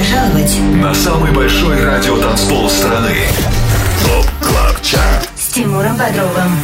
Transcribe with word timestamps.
пожаловать 0.00 0.58
на 0.82 0.94
самый 0.94 1.30
большой 1.30 1.84
радиотанцпол 1.84 2.70
страны. 2.70 3.16
Top 4.06 4.26
Club 4.40 4.82
Chart 4.82 5.28
с 5.36 5.52
Тимуром 5.52 5.94
Бодровым. 5.98 6.58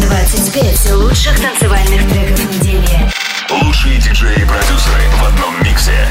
25 0.00 0.92
лучших 0.92 1.40
танцевальных 1.40 2.08
треков 2.08 2.38
недели. 2.38 3.10
Лучшие 3.50 3.98
диджеи 3.98 4.42
и 4.42 4.44
продюсеры 4.44 5.02
в 5.20 5.26
одном 5.26 5.60
миксе. 5.64 6.06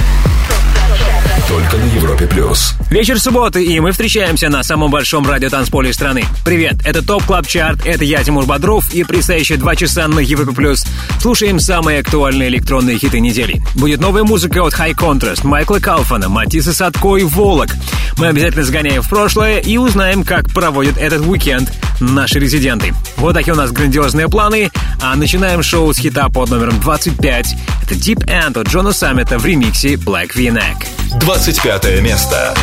Только 1.48 1.77
на 1.77 1.86
Европе 1.95 2.27
плюс. 2.27 2.73
Вечер 2.89 3.18
субботы, 3.20 3.64
и 3.64 3.79
мы 3.79 3.93
встречаемся 3.93 4.50
на 4.50 4.64
самом 4.64 4.91
большом 4.91 5.25
радиотанцполе 5.25 5.93
страны. 5.93 6.25
Привет, 6.43 6.75
это 6.84 7.02
Top 7.02 7.24
Club 7.24 7.48
Chart, 7.48 7.86
это 7.86 8.04
я, 8.04 8.21
Тимур 8.21 8.46
Бодров, 8.46 8.93
и 8.93 9.05
предстоящие 9.05 9.57
два 9.57 9.73
часа 9.78 10.10
на 10.10 10.20
Европе 10.20 10.52
плюс 10.52 10.86
слушаем 11.21 11.61
самые 11.61 12.00
актуальные 12.00 12.50
электронные 12.50 12.97
хиты 12.97 13.21
недели. 13.21 13.61
Будет 13.75 14.02
новая 14.02 14.25
музыка 14.25 14.61
от 14.61 14.74
High 14.74 14.93
Contrast, 14.96 15.47
Майкла 15.47 15.79
Калфана, 15.79 16.28
Matisse & 16.28 16.74
Sadko 16.74 17.16
и 17.15 17.24
Volac. 17.24 17.70
Мы 18.18 18.27
обязательно 18.27 18.66
сгоняем 18.66 19.02
в 19.02 19.07
прошлое 19.07 19.60
и 19.60 19.77
узнаем, 19.77 20.25
как 20.25 20.50
проводят 20.50 20.97
этот 20.97 21.25
уикенд 21.25 21.71
наши 22.02 22.39
резиденты. 22.39 22.93
Вот 23.16 23.33
такие 23.33 23.54
у 23.54 23.57
нас 23.57 23.71
грандиозные 23.71 24.27
планы, 24.27 24.69
а 25.02 25.16
начинаем 25.16 25.64
шоу 25.64 25.93
с 25.93 25.97
хита 25.97 26.27
под 26.29 26.50
номером 26.50 26.79
25. 26.82 27.55
Это 27.83 27.96
Deep 27.96 28.25
End 28.25 28.60
от 28.60 28.68
Джона 28.68 28.91
Саммета 28.91 29.38
в 29.38 29.46
ремиксе 29.46 29.93
Black 29.93 30.36
V-Neck. 30.36 31.24
25 31.39 32.02
место. 32.02 32.53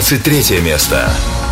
23 0.00 0.60
место. 0.60 1.43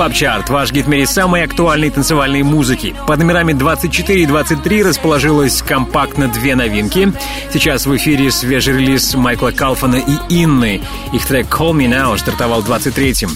Top 0.00 0.06
Club 0.06 0.14
Chart, 0.14 0.48
ваш 0.48 0.72
гид 0.72 0.86
в 0.86 0.88
мире 0.88 1.06
самой 1.06 1.44
актуальной 1.44 1.90
танцевальной 1.90 2.42
музыки. 2.42 2.94
Под 3.06 3.18
номерами 3.18 3.52
24 3.52 4.22
и 4.22 4.24
23 4.24 4.82
расположилось 4.82 5.60
компактно 5.60 6.26
две 6.28 6.56
новинки. 6.56 7.12
Сейчас 7.52 7.84
в 7.84 7.94
эфире 7.96 8.30
свежий 8.30 8.78
релиз 8.78 9.12
Майкла 9.12 9.50
Калфана 9.50 9.96
и 9.96 10.42
Инны. 10.42 10.80
Их 11.12 11.26
трек 11.26 11.48
Call 11.48 11.72
Me 11.72 11.86
Now 11.86 12.16
стартовал 12.16 12.62
23-м. 12.62 13.30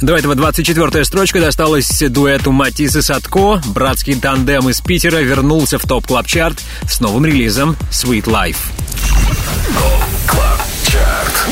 До 0.00 0.16
этого 0.16 0.34
24-я 0.34 1.04
строчка 1.04 1.40
досталась 1.40 2.02
дуэту 2.08 2.52
Matisse & 2.52 2.92
Sadko. 2.92 3.60
Братский 3.66 4.14
тандем 4.14 4.70
из 4.70 4.80
Питера 4.80 5.18
вернулся 5.18 5.78
в 5.78 5.82
Top 5.82 6.06
Club 6.06 6.26
Chart 6.26 6.58
с 6.88 7.00
новым 7.00 7.26
релизом 7.26 7.76
Sweet 7.90 8.24
Life. 8.24 8.56
Club 10.26 10.58
Chart 10.86 11.48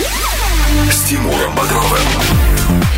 с 0.90 1.10
Тимуром 1.10 1.54
Бодровым. 1.54 2.39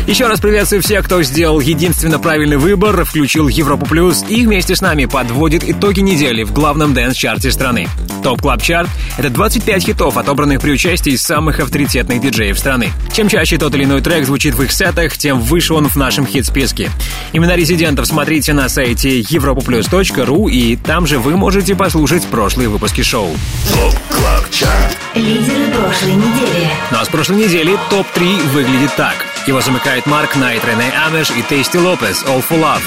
Еще 0.05 0.27
раз 0.27 0.41
приветствую 0.41 0.81
всех, 0.81 1.05
кто 1.05 1.23
сделал 1.23 1.61
единственно 1.61 2.19
правильный 2.19 2.57
выбор, 2.57 3.05
включил 3.05 3.47
Европу 3.47 3.85
Плюс 3.85 4.25
и 4.27 4.45
вместе 4.45 4.75
с 4.75 4.81
нами 4.81 5.05
подводит 5.05 5.63
итоги 5.63 6.01
недели 6.01 6.43
в 6.43 6.51
главном 6.51 6.93
dance 6.93 7.16
-чарте 7.16 7.49
страны. 7.51 7.87
Top 8.21 8.41
Club 8.41 8.61
Chart— 8.61 8.89
это 9.17 9.29
25 9.29 9.81
хитов, 9.81 10.17
отобранных 10.17 10.59
при 10.59 10.71
участии 10.71 11.15
самых 11.15 11.61
авторитетных 11.61 12.19
диджеев 12.19 12.59
страны. 12.59 12.89
Чем 13.13 13.29
чаще 13.29 13.57
тот 13.57 13.73
или 13.75 13.85
иной 13.85 14.01
трек 14.01 14.25
звучит 14.25 14.55
в 14.55 14.61
их 14.61 14.73
сетах, 14.73 15.17
тем 15.17 15.39
выше 15.39 15.73
он 15.73 15.87
в 15.87 15.95
нашем 15.95 16.27
хит-списке. 16.27 16.89
Имена 17.31 17.55
резидентов 17.55 18.05
смотрите 18.05 18.51
на 18.51 18.67
сайте 18.67 19.21
europaplus.ru 19.21 20.51
и 20.51 20.75
там 20.75 21.07
же 21.07 21.17
вы 21.17 21.37
можете 21.37 21.75
послушать 21.75 22.25
прошлые 22.25 22.67
выпуски 22.67 23.03
шоу. 23.03 23.29
Top 23.71 23.95
Club 24.09 24.49
Chart. 24.51 24.97
Лидеры 25.15 25.71
прошлой 25.71 26.15
недели. 26.15 26.67
Ну 26.91 26.97
а 26.99 27.05
с 27.05 27.07
прошлой 27.07 27.37
недели 27.37 27.77
топ-3 27.89 28.49
выглядит 28.49 28.93
так— 28.97 29.15
его 29.47 29.61
замыкает 29.61 30.05
Марк 30.05 30.35
Найт, 30.35 30.63
Rene 30.63 30.91
Amesz 31.05 31.31
и 31.31 31.41
Tasty 31.41 31.77
Lopez 31.77 32.23
«All 32.23 32.43
for 32.47 32.59
Love». 32.59 32.81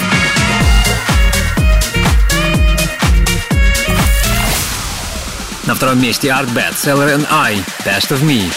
На 5.66 5.74
втором 5.74 6.00
месте 6.00 6.28
ARTBAT, 6.28 6.74
Sailor & 6.74 7.26
I, 7.30 7.56
Best 7.84 8.10
of 8.10 8.22
Me. 8.22 8.50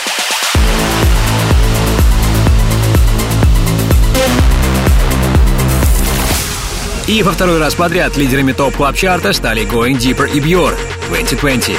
И 7.07 7.23
во 7.23 7.31
второй 7.31 7.57
раз 7.57 7.73
подряд 7.73 8.15
лидерами 8.17 8.51
Top 8.51 8.75
Club 8.75 8.95
Chart 8.95 9.27
а 9.27 9.33
стали 9.33 9.63
Going 9.63 9.97
Deeper 9.97 10.31
и 10.31 10.39
Björk 10.39 10.77
2020. 11.09 11.75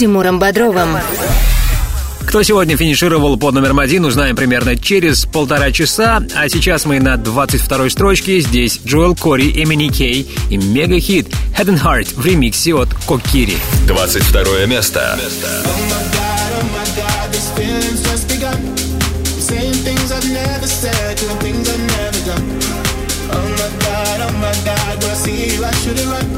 Тимуром 0.00 0.38
Бодровым. 0.38 0.96
Кто 2.26 2.42
сегодня 2.42 2.74
финишировал 2.74 3.36
под 3.36 3.52
номером 3.52 3.80
один, 3.80 4.06
узнаем 4.06 4.34
примерно 4.34 4.76
через 4.76 5.26
полтора 5.26 5.72
часа. 5.72 6.22
А 6.34 6.48
сейчас 6.48 6.86
мы 6.86 7.00
на 7.00 7.16
22-й 7.16 7.90
строчке. 7.90 8.40
Здесь 8.40 8.80
Джоэл 8.82 9.14
Кори, 9.14 9.50
Эмини 9.62 9.88
Кей 9.88 10.26
и 10.48 10.56
мега-хит 10.56 11.28
Head 11.58 11.66
and 11.66 11.82
Heart 11.82 12.14
в 12.16 12.24
ремиксе 12.24 12.74
от 12.74 12.94
Кокири. 13.06 13.58
22 13.86 14.64
место. 14.64 15.18
But 26.00 26.29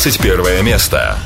21 0.00 0.62
место. 0.64 1.18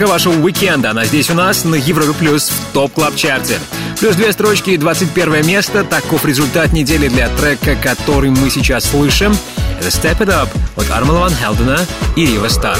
Музыка 0.00 0.14
вашего 0.14 0.42
уикенда. 0.42 0.92
Она 0.92 1.04
здесь 1.04 1.28
у 1.28 1.34
нас 1.34 1.62
на 1.64 1.74
Европе 1.74 2.14
Плюс 2.18 2.48
в 2.48 2.72
Top 2.72 2.94
Club 2.94 3.16
Chart 3.16 3.46
е. 3.46 3.58
Плюс 3.98 4.16
две 4.16 4.32
строчки 4.32 4.70
и 4.70 4.78
21 4.78 5.46
место. 5.46 5.84
Таков 5.84 6.24
результат 6.24 6.72
недели 6.72 7.08
для 7.08 7.28
трека, 7.28 7.76
который 7.76 8.30
мы 8.30 8.48
сейчас 8.48 8.86
слышим. 8.86 9.36
Это 9.78 9.88
Step 9.88 10.18
It 10.20 10.28
Up 10.28 10.48
от 10.76 10.90
Арманда 10.90 11.18
Ван 11.18 11.34
Хелдена 11.34 11.80
и 12.16 12.24
Riva 12.24 12.48
Starr. 12.48 12.78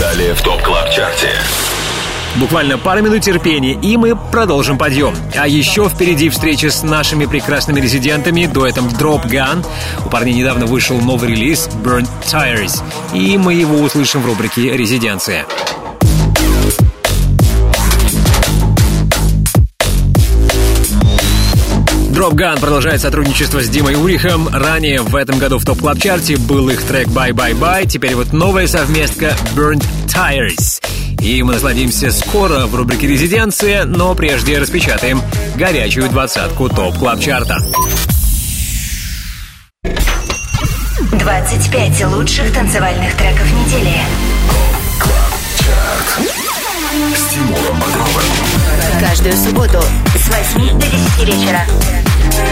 Далее 0.00 0.32
в 0.32 0.40
Top 0.40 0.62
Club 0.62 0.90
Chart 0.90 1.20
е. 1.20 1.32
Буквально 2.36 2.78
пару 2.78 3.02
минут 3.02 3.20
терпения, 3.20 3.74
и 3.74 3.98
мы 3.98 4.16
продолжим 4.16 4.78
подъем. 4.78 5.14
А 5.36 5.46
еще 5.46 5.86
впереди 5.90 6.30
встреча 6.30 6.70
с 6.70 6.82
нашими 6.82 7.26
прекрасными 7.26 7.78
резидентами, 7.78 8.46
дуэтом 8.46 8.88
Dropgun. 8.88 9.66
У 10.06 10.08
парней 10.08 10.34
недавно 10.34 10.64
вышел 10.64 10.98
новый 10.98 11.28
релиз 11.28 11.68
Burnt 11.84 12.08
Tires, 12.24 12.82
и 13.12 13.36
мы 13.36 13.52
его 13.52 13.76
услышим 13.80 14.22
в 14.22 14.26
рубрике 14.26 14.74
«Резиденция». 14.74 15.44
Drop 22.18 22.32
Gun 22.32 22.58
продолжает 22.58 23.00
сотрудничество 23.00 23.62
с 23.62 23.68
Димой 23.68 23.94
Урихом. 23.94 24.48
Ранее 24.48 25.02
в 25.02 25.14
этом 25.14 25.38
году 25.38 25.58
в 25.58 25.64
топ 25.64 25.78
клаб 25.78 26.00
чарте 26.00 26.36
был 26.36 26.68
их 26.68 26.82
трек 26.82 27.06
Bye 27.06 27.30
Bye 27.30 27.56
Bye. 27.56 27.86
Теперь 27.86 28.16
вот 28.16 28.32
новая 28.32 28.66
совместка 28.66 29.36
Burnt 29.54 29.86
Tires. 30.08 30.82
И 31.22 31.40
мы 31.44 31.52
насладимся 31.52 32.10
скоро 32.10 32.66
в 32.66 32.74
рубрике 32.74 33.06
«Резиденция», 33.06 33.84
но 33.84 34.16
прежде 34.16 34.58
распечатаем 34.58 35.22
горячую 35.54 36.10
двадцатку 36.10 36.68
топ 36.68 36.98
клаб 36.98 37.20
чарта 37.20 37.56
25 41.12 42.04
лучших 42.06 42.52
танцевальных 42.52 43.14
треков 43.14 43.46
недели. 43.52 43.94
С 47.14 47.32
Тимуром 47.32 47.80
Каждую 48.98 49.36
субботу 49.36 49.80
с 50.16 50.28
8 50.28 50.78
до 50.80 50.86
10 50.86 51.18
вечера. 51.24 51.60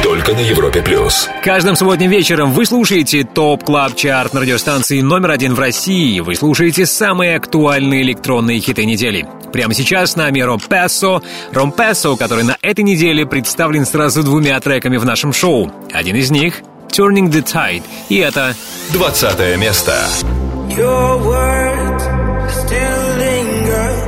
Только 0.02 0.34
на 0.34 0.40
Европе 0.40 0.82
плюс. 0.82 1.28
Каждым 1.42 1.76
субботним 1.76 2.10
вечером 2.10 2.52
вы 2.52 2.64
слушаете 2.66 3.24
Top 3.24 3.64
Club 3.64 3.96
Chart 3.96 4.34
на 4.34 4.40
радиостанции 4.40 5.00
номер 5.00 5.32
один 5.32 5.54
в 5.54 5.58
России. 5.58 6.20
Вы 6.20 6.34
слушаете 6.34 6.86
самые 6.86 7.36
актуальные 7.36 8.02
электронные 8.02 8.60
хиты 8.60 8.84
недели. 8.84 9.26
Прямо 9.52 9.74
сейчас 9.74 10.12
с 10.12 10.16
нами 10.16 10.40
Rompasso. 10.40 11.22
Rompasso, 11.52 12.16
который 12.16 12.44
на 12.44 12.56
этой 12.62 12.84
неделе 12.84 13.26
представлен 13.26 13.86
сразу 13.86 14.22
двумя 14.22 14.58
треками 14.60 14.96
в 14.96 15.04
нашем 15.04 15.32
шоу. 15.32 15.72
Один 15.92 16.16
из 16.16 16.30
них— 16.30 16.62
Turning 16.88 17.30
the 17.30 17.42
Tide. 17.42 17.82
И 18.08 18.16
это... 18.16 18.54
20 18.92 19.58
место. 19.58 19.92
Your 20.68 21.18
words 21.22 22.02
still 22.64 23.16
linger. 23.18 24.06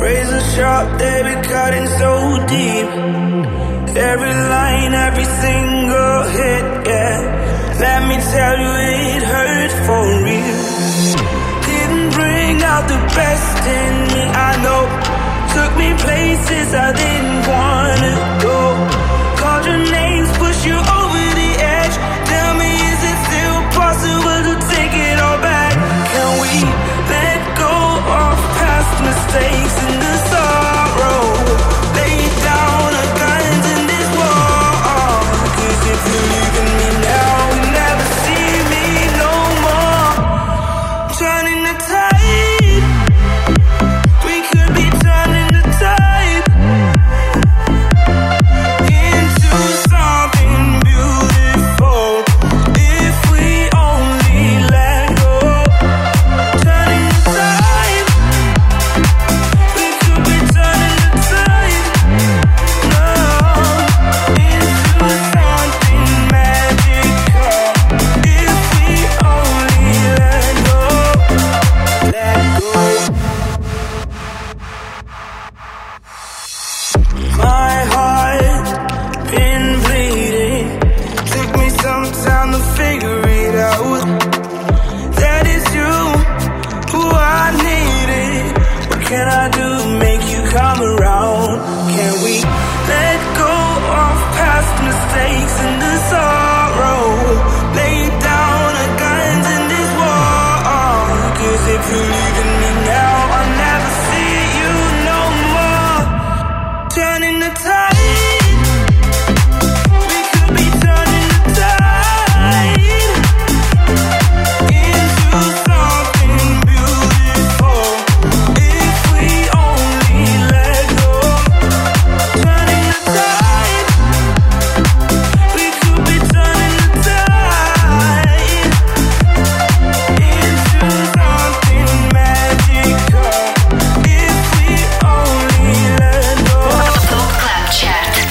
Razor 0.00 0.40
sharp, 0.56 0.98
they 0.98 1.22
be 1.22 1.48
cutting 1.48 1.86
so 1.98 2.46
deep. 2.48 3.59
Every 3.96 4.32
line, 4.32 4.94
every 4.94 5.24
single 5.24 6.22
hit, 6.30 6.64
yeah. 6.86 7.18
Let 7.80 8.06
me 8.06 8.16
tell 8.22 8.56
you, 8.62 8.72
it 8.86 9.22
hurt 9.24 9.72
for 9.86 10.02
real. 10.22 10.62
Didn't 11.66 12.10
bring 12.14 12.62
out 12.62 12.86
the 12.86 13.00
best 13.18 13.58
in 13.66 13.92
me, 14.14 14.22
I 14.30 14.50
know. 14.62 14.82
Took 15.54 15.72
me 15.76 15.90
places 16.06 16.72
I 16.72 16.92
didn't 17.02 17.42
wanna 17.50 18.14
go. 18.46 18.58
Called 19.42 19.66
your 19.66 19.82
names, 19.90 20.30
push 20.38 20.64
you 20.64 20.78
over 20.78 21.24
the 21.42 21.52
edge. 21.58 21.96
Tell 22.30 22.52
me, 22.62 22.70
is 22.70 23.00
it 23.10 23.18
still 23.26 23.58
possible 23.74 24.38
to 24.48 24.54
take 24.70 24.94
it 24.94 25.18
all 25.18 25.38
back? 25.42 25.74
Can 26.14 26.30
we 26.38 26.54
let 27.10 27.38
go 27.58 27.74
of 28.22 28.36
past 28.54 28.92
mistakes 29.02 29.76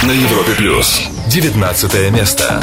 На 0.09 0.13
Европе 0.13 0.55
плюс. 0.57 1.07
19 1.27 2.11
место. 2.11 2.59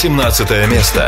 18 0.00 0.68
место. 0.68 1.07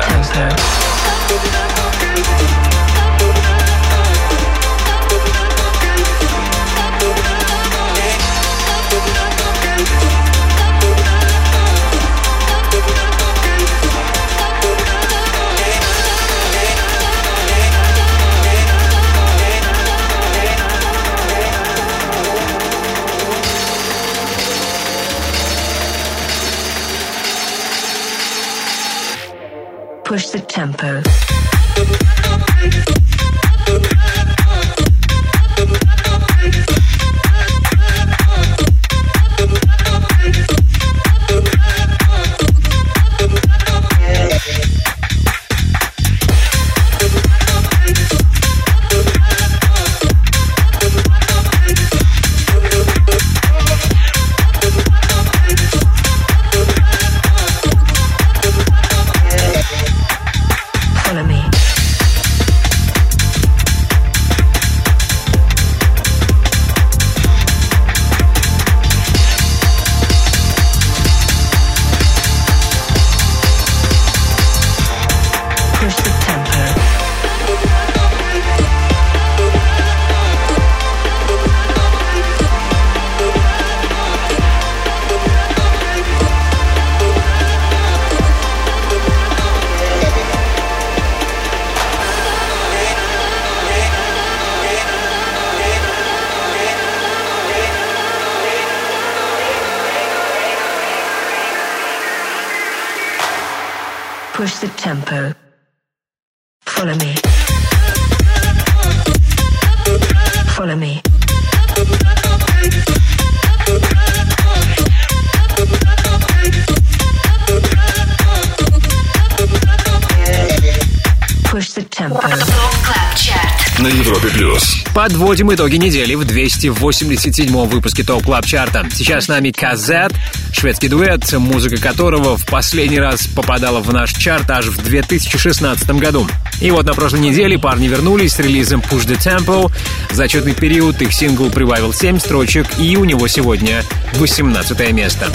Подводим 125.21 125.53
итоги 125.53 125.77
недели 125.77 126.15
в 126.15 126.23
287-м 126.23 127.69
выпуске 127.69 128.03
Top 128.03 128.25
Club 128.25 128.47
Chart 128.47 128.77
а. 128.77 128.89
Сейчас 128.91 129.27
с 129.27 129.29
нами 129.29 129.51
Cazzette, 129.51 130.15
шведский 130.51 130.89
дуэт, 130.89 131.31
музыка 131.35 131.77
которого 131.77 132.39
в 132.39 132.47
последний 132.47 132.99
раз 132.99 133.27
попадала 133.27 133.81
в 133.81 133.93
наш 133.93 134.15
чарт 134.15 134.51
аж 134.51 134.69
в 134.69 134.83
2016 134.83 135.91
году. 135.91 136.27
И 136.63 136.71
вот 136.71 136.87
на 136.87 136.95
прошлой 136.95 137.21
неделе 137.21 137.59
парни 137.59 137.87
вернулись 137.87 138.33
с 138.33 138.39
релизом 138.39 138.81
Push 138.81 139.07
the 139.07 139.19
Tempo. 139.19 139.71
За 140.11 140.25
отчетный 140.25 140.55
период 140.55 141.03
их 141.03 141.13
сингл 141.13 141.51
прибавил 141.51 141.93
7 141.93 142.19
строчек, 142.19 142.67
и 142.79 142.97
у 142.97 143.05
него 143.05 143.29
сегодня 143.29 143.85
18 144.15 144.93
место. 144.93 145.27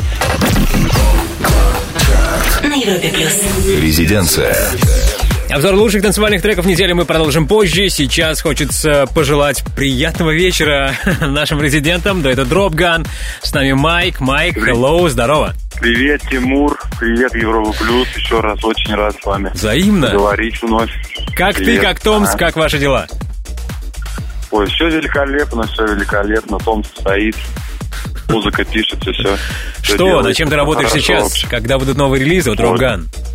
На 2.63 2.74
Европе 2.74 3.10
плюс. 3.10 3.34
Резиденция. 3.80 4.56
Обзор 5.55 5.73
лучших 5.75 6.01
танцевальных 6.01 6.41
треков 6.41 6.65
недели 6.65 6.91
мы 6.91 7.05
продолжим 7.05 7.47
позже. 7.47 7.87
Сейчас 7.87 8.41
хочется 8.41 9.05
пожелать 9.15 9.63
приятного 9.73 10.31
вечера 10.31 10.91
нашим 11.21 11.61
резидентам. 11.61 12.21
Да 12.21 12.29
это 12.29 12.41
Dropgun. 12.41 13.07
С 13.41 13.53
нами 13.53 13.71
Майк. 13.71 14.19
Майк, 14.19 14.57
hello, 14.57 15.07
здорово. 15.07 15.53
Привет, 15.79 16.21
Тимур. 16.29 16.77
Привет, 16.99 17.33
Европа 17.35 17.71
Плюс. 17.79 18.05
Еще 18.17 18.41
раз 18.41 18.61
очень 18.65 18.95
рад 18.95 19.15
с 19.21 19.25
вами 19.25 19.49
Взаимно. 19.53 20.09
говорить 20.09 20.61
вновь. 20.61 20.91
Как 21.37 21.55
ты, 21.55 21.63
Привет. 21.63 21.83
как 21.83 21.99
Томс, 22.01 22.31
А. 22.33 22.37
как 22.37 22.57
ваши 22.57 22.77
дела? 22.77 23.07
Ой, 24.51 24.67
все 24.67 24.89
великолепно, 24.89 25.65
все 25.67 25.85
великолепно. 25.85 26.57
Томс 26.59 26.87
стоит, 26.99 27.37
музыка 28.27 28.65
пишется, 28.65 29.13
все. 29.13 29.37
Что, 29.81 30.21
над 30.21 30.35
чем 30.35 30.49
ты 30.49 30.57
работаешь 30.57 30.91
сейчас? 30.91 31.45
Когда 31.49 31.79
будут 31.79 31.95
новые 31.95 32.25
релизы 32.25 32.51
от 32.51 32.59
Вот. 32.59 32.77
Dropgun? 32.81 33.03
Ой, 33.05 33.35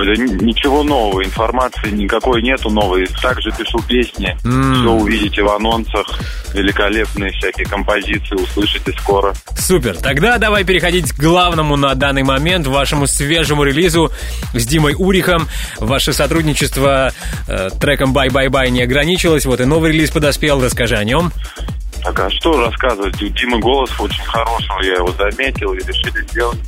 ни- 0.00 0.44
ничего 0.44 0.82
нового, 0.82 1.24
информации 1.24 1.90
никакой 1.90 2.42
нету 2.42 2.70
новой. 2.70 3.06
Также 3.22 3.50
пишу 3.52 3.78
песни, 3.86 4.36
М. 4.44 4.74
все 4.74 4.90
увидите 4.90 5.42
в 5.42 5.48
анонсах. 5.48 6.06
Великолепные 6.54 7.30
всякие 7.32 7.66
композиции 7.66 8.34
услышите 8.34 8.92
скоро. 8.98 9.32
Супер. 9.56 9.96
Тогда 9.96 10.38
давай 10.38 10.64
переходить 10.64 11.12
к 11.12 11.18
главному 11.18 11.76
на 11.76 11.94
данный 11.94 12.22
момент, 12.22 12.66
вашему 12.66 13.06
свежему 13.06 13.64
релизу 13.64 14.10
с 14.54 14.66
Димой 14.66 14.94
Урихом. 14.98 15.48
Ваше 15.78 16.12
сотрудничество 16.12 17.12
э, 17.48 17.70
треком 17.80 18.12
«Бай, 18.12 18.28
бай, 18.28 18.48
бай» 18.48 18.70
не 18.70 18.82
ограничилось. 18.82 19.46
Вот 19.46 19.60
и 19.60 19.64
новый 19.64 19.92
релиз 19.92 20.10
подоспел. 20.10 20.62
Расскажи 20.62 20.96
о 20.96 21.04
нем. 21.04 21.32
Так, 22.04 22.18
а 22.18 22.28
что 22.30 22.60
рассказывать? 22.60 23.22
У 23.22 23.28
Димы 23.28 23.60
голос 23.60 23.90
очень 24.00 24.24
хороший, 24.24 24.86
я 24.88 24.94
его 24.94 25.12
заметил 25.12 25.72
и 25.72 25.78
решили 25.78 26.26
сделать 26.26 26.58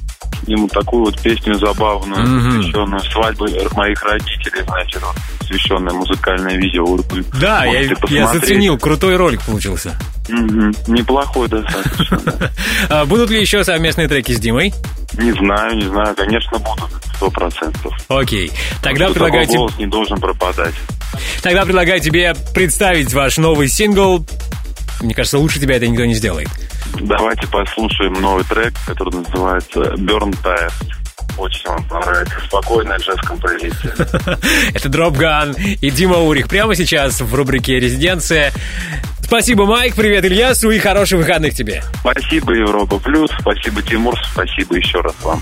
ему 0.47 0.69
такую 0.69 1.05
вот 1.05 1.21
песню 1.21 1.55
забавную, 1.55 2.27
Мгм. 2.27 2.59
посвященную 2.59 3.01
свадьбе 3.01 3.69
моих 3.77 4.03
родителей, 4.03 4.63
значит, 4.67 5.03
вот, 5.03 5.17
посвященное 5.39 5.95
музыкальное 5.95 6.57
видео. 6.57 6.99
Да, 7.41 7.65
я, 7.65 7.73
можете 7.73 7.91
я 7.91 7.97
посмотреть. 7.97 8.43
заценил. 8.43 8.79
Крутой 8.79 9.17
ролик 9.17 9.43
получился. 9.43 9.99
Мгм. 10.29 10.75
Неплохой 10.89 11.49
достаточно. 11.49 12.19
да. 12.25 12.51
А 12.91 13.05
будут 13.07 13.31
ли 13.31 13.41
еще 13.41 13.63
совместные 13.65 14.09
треки 14.09 14.33
с 14.33 14.41
Димой? 14.41 14.73
Не 15.15 15.33
знаю, 15.33 15.77
не 15.77 15.87
знаю, 15.87 16.15
конечно, 16.17 16.59
будут, 16.59 16.91
сто 17.17 17.31
процентов. 17.31 17.93
Окей. 18.09 18.51
Тогда 18.83 19.09
предлагаю, 19.11 19.47
тебе- 19.47 19.59
голос 19.59 19.79
не 19.79 19.87
должен 19.87 20.19
пропадать. 20.19 20.75
тогда 21.43 21.65
предлагаю 21.65 22.01
тебе 22.01 22.35
представить 22.55 23.13
ваш 23.13 23.39
новый 23.39 23.69
сингл. 23.69 24.27
Мне 25.01 25.15
кажется, 25.15 25.39
лучше 25.39 25.61
тебя 25.61 25.77
это 25.77 25.87
никто 25.87 26.05
не 26.05 26.15
сделает. 26.15 26.49
Давайте 27.01 27.47
послушаем 27.49 28.15
новый 28.15 28.45
трек, 28.45 28.73
который 28.87 29.15
называется 29.15 29.81
Burn 29.97 30.35
Tires. 30.43 30.73
Очень 31.37 31.69
вам 31.69 31.85
понравится. 31.89 32.35
Спокойная 32.47 32.99
джаз-композиция. 32.99 33.95
Это 34.75 34.89
Дропган 34.89 35.53
и 35.53 35.91
Дима 35.91 36.19
Урих 36.19 36.49
прямо 36.49 36.75
сейчас 36.75 37.21
в 37.21 37.35
рубрике 37.35 37.81
«Резиденция». 37.81 38.53
Спасибо, 39.21 39.65
Майк, 39.65 39.95
привет, 39.97 40.25
Ильясу 40.25 40.71
и 40.71 40.79
хороших 40.79 41.19
выходных 41.19 41.55
тебе. 41.55 41.83
Спасибо, 42.01 42.53
Европа 42.53 42.99
Плюс. 42.99 43.31
Спасибо, 43.41 43.83
Тимур. 43.83 44.15
Спасибо 44.33 44.77
еще 44.77 45.01
раз 45.01 45.15
вам. 45.23 45.41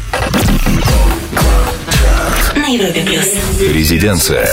На 2.57 2.67
Европе 2.69 3.03
плюс. 3.05 3.29
Резиденция. 3.61 4.49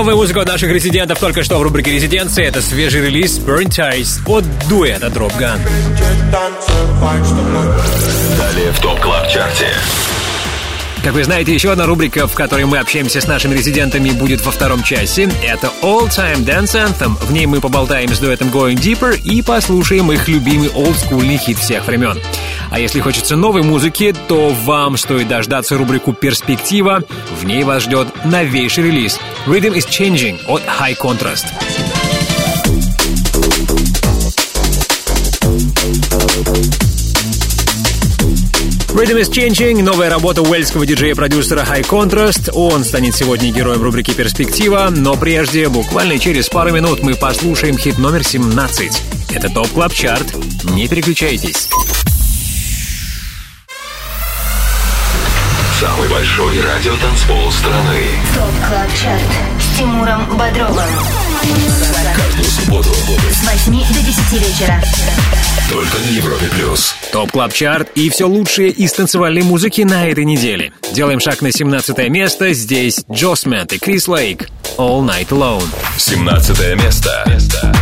Новая 0.00 0.14
музыка 0.14 0.40
от 0.40 0.48
наших 0.48 0.70
резидентов 0.70 1.18
только 1.18 1.42
что 1.42 1.58
в 1.58 1.62
рубрике 1.62 1.92
«Резиденция». 1.92 2.46
Это 2.46 2.62
свежий 2.62 3.02
релиз 3.02 3.38
Burn 3.38 3.66
Ties 3.66 4.22
от 4.26 4.44
дуэта 4.66 5.08
Dropgun. 5.08 5.58
Далее 8.38 8.72
в 8.72 8.80
Top 8.80 8.98
Club 9.00 9.28
Chart 9.28 9.55
е. 9.55 9.66
Как 11.04 11.12
вы 11.12 11.22
знаете, 11.24 11.52
еще 11.52 11.72
одна 11.72 11.84
рубрика, 11.84 12.26
в 12.26 12.32
которой 12.32 12.64
мы 12.64 12.78
общаемся 12.78 13.20
с 13.20 13.26
нашими 13.26 13.54
резидентами, 13.54 14.08
будет 14.10 14.44
во 14.44 14.52
втором 14.52 14.82
часе. 14.82 15.28
Это 15.42 15.70
All 15.82 16.08
Time 16.08 16.46
Dance 16.46 16.76
Anthem. 16.76 17.22
В 17.22 17.30
ней 17.30 17.44
мы 17.44 17.60
поболтаем 17.60 18.14
с 18.14 18.20
дуэтом 18.20 18.48
Going 18.48 18.76
Deeper 18.76 19.20
и 19.22 19.42
послушаем 19.42 20.10
их 20.12 20.28
любимый 20.28 20.70
олдскульный 20.70 21.36
хит 21.36 21.58
всех 21.58 21.86
времен. 21.86 22.18
А 22.70 22.78
если 22.78 23.00
хочется 23.00 23.36
новой 23.36 23.62
музыки, 23.62 24.14
то 24.28 24.48
вам 24.48 24.96
стоит 24.96 25.28
дождаться 25.28 25.76
рубрику 25.76 26.14
«Перспектива». 26.14 27.02
В 27.38 27.44
ней 27.44 27.64
вас 27.64 27.82
ждет 27.82 28.08
новейший 28.24 28.84
релиз 28.84 29.18
Rhythm 29.46 29.72
is 29.72 29.86
Changing 29.86 30.38
от 30.48 30.60
High 30.66 30.94
Contrast. 30.94 31.46
Rhythm 38.92 39.16
is 39.16 39.30
Changing, 39.30 39.82
новая 39.82 40.10
работа 40.10 40.42
уэльского 40.42 40.84
диджея-продюсера 40.84 41.62
High 41.62 41.88
Contrast. 41.88 42.50
Он 42.52 42.84
станет 42.84 43.16
сегодня 43.16 43.50
героем 43.50 43.82
рубрики 43.82 44.12
«Перспектива», 44.12 44.88
но 44.94 45.16
прежде, 45.16 45.70
буквально 45.70 46.18
через 46.18 46.50
пару 46.50 46.72
минут, 46.72 47.02
мы 47.02 47.14
послушаем 47.14 47.78
хит 47.78 47.96
номер 47.96 48.22
17. 48.22 49.02
Это 49.30 49.48
Top 49.48 49.68
Club 49.68 49.94
Chart. 49.94 50.34
Не 50.64 50.86
переключайтесь. 50.86 51.70
Самый 55.80 56.10
большой 56.10 56.60
радиотанцпол 56.60 57.50
страны. 57.52 58.00
Top 58.34 58.68
Club 58.68 58.88
Chart 59.02 59.22
с 59.58 59.78
Тимуром 59.78 60.36
Бодровым. 60.36 60.84
Каждую 62.14 62.44
субботу 62.44 62.90
С 63.30 63.42
8 63.42 63.94
до 63.94 64.02
10 64.02 64.32
вечера. 64.32 64.82
только 65.70 65.96
на 65.96 66.10
Европе 66.10 66.50
плюс. 66.54 66.94
Top 67.12 67.30
Club 67.32 67.54
Chart 67.54 67.88
и 67.94 68.10
все 68.10 68.28
лучшее 68.28 68.68
из 68.68 68.92
танцевальной 68.92 69.42
музыки 69.42 69.80
на 69.80 70.06
этой 70.06 70.26
неделе. 70.26 70.74
Делаем 70.92 71.18
шаг 71.18 71.40
на 71.40 71.50
17 71.50 72.10
место. 72.10 72.52
Здесь 72.52 73.02
Джосмент 73.10 73.72
и 73.72 73.78
Chris 73.78 74.06
Lake. 74.06 74.50
All 74.76 75.00
Night 75.02 75.28
Alone. 75.28 75.64
17 75.96 76.76
место. 76.76 77.24
место. 77.26 77.72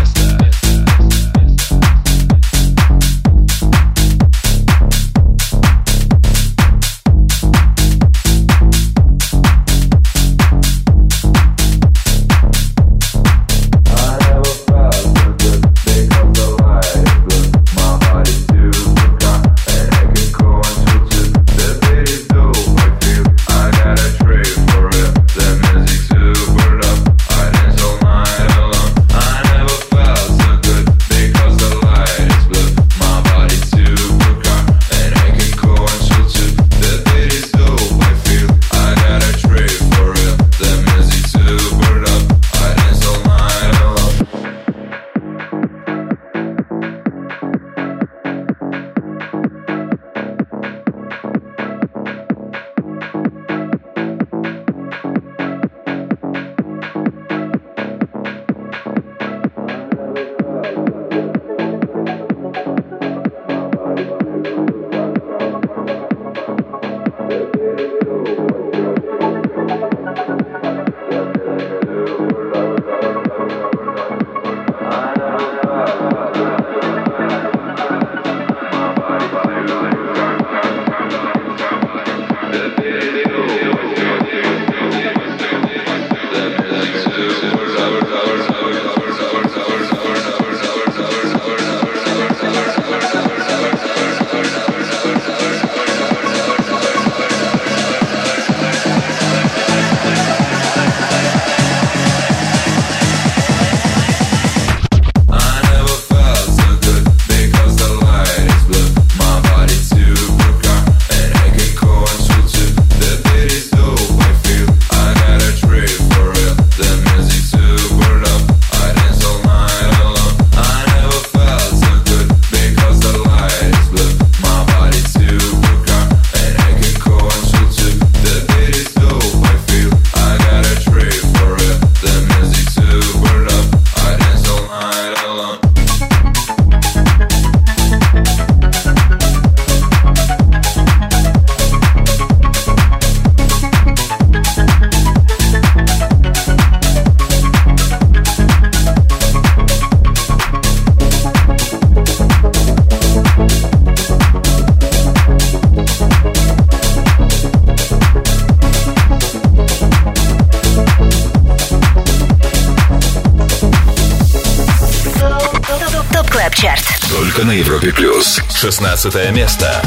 16 168.71 169.33
место. 169.33 169.81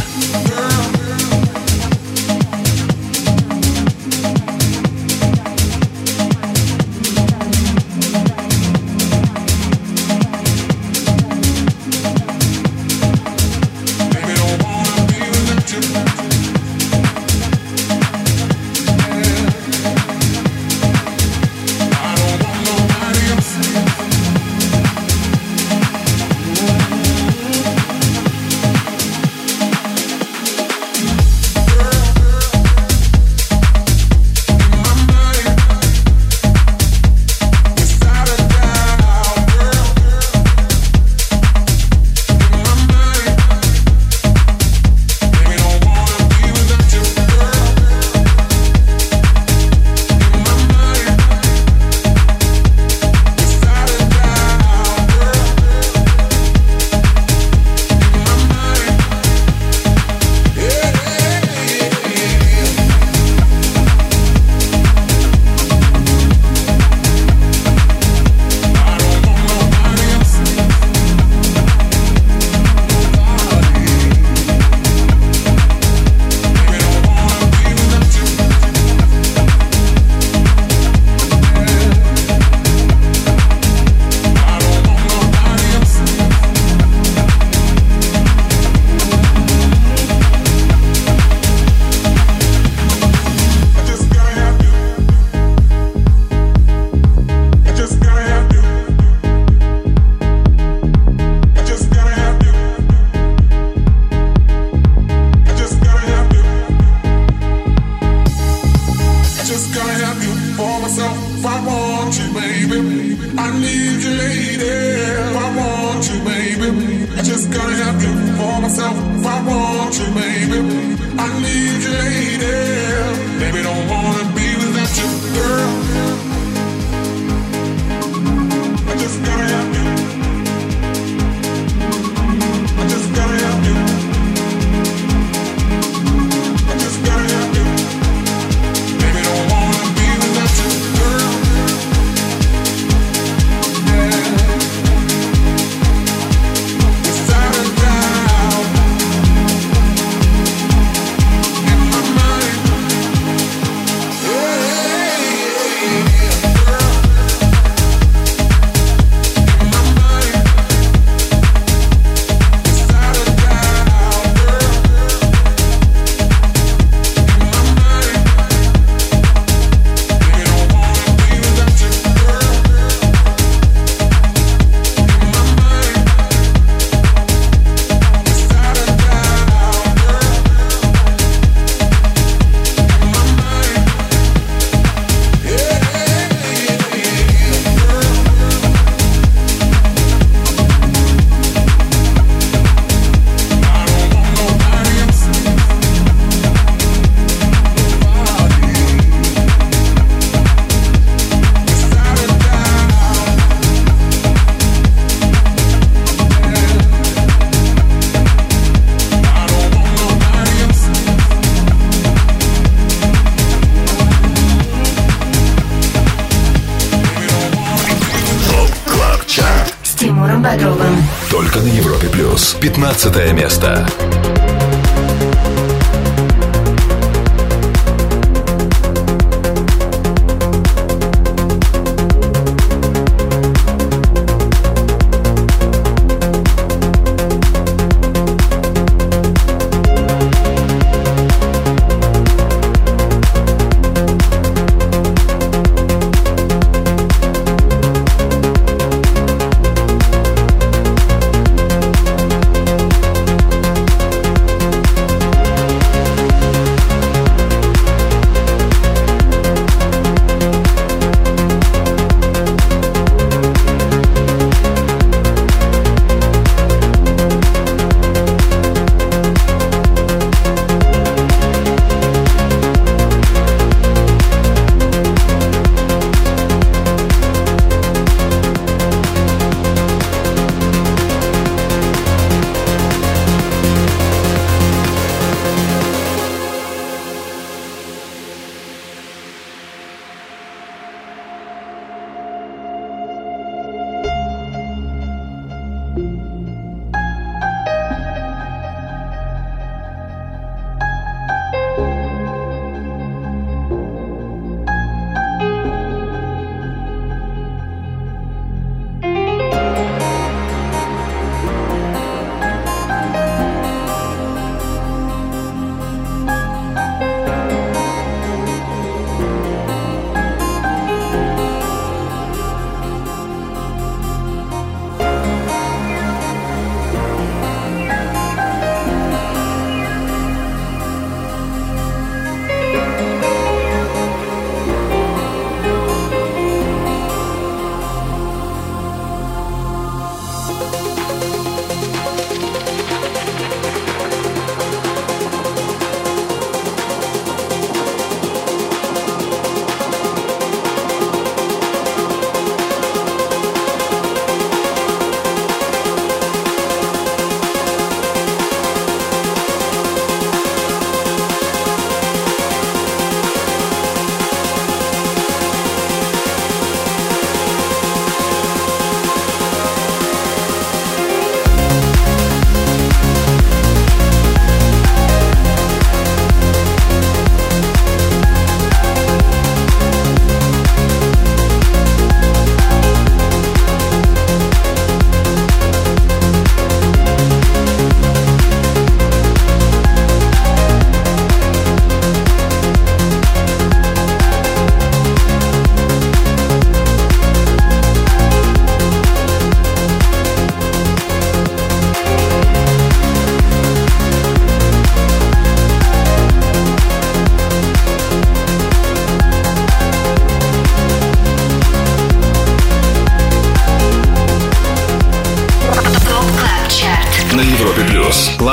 15 223.02 223.34
место. 223.34 223.81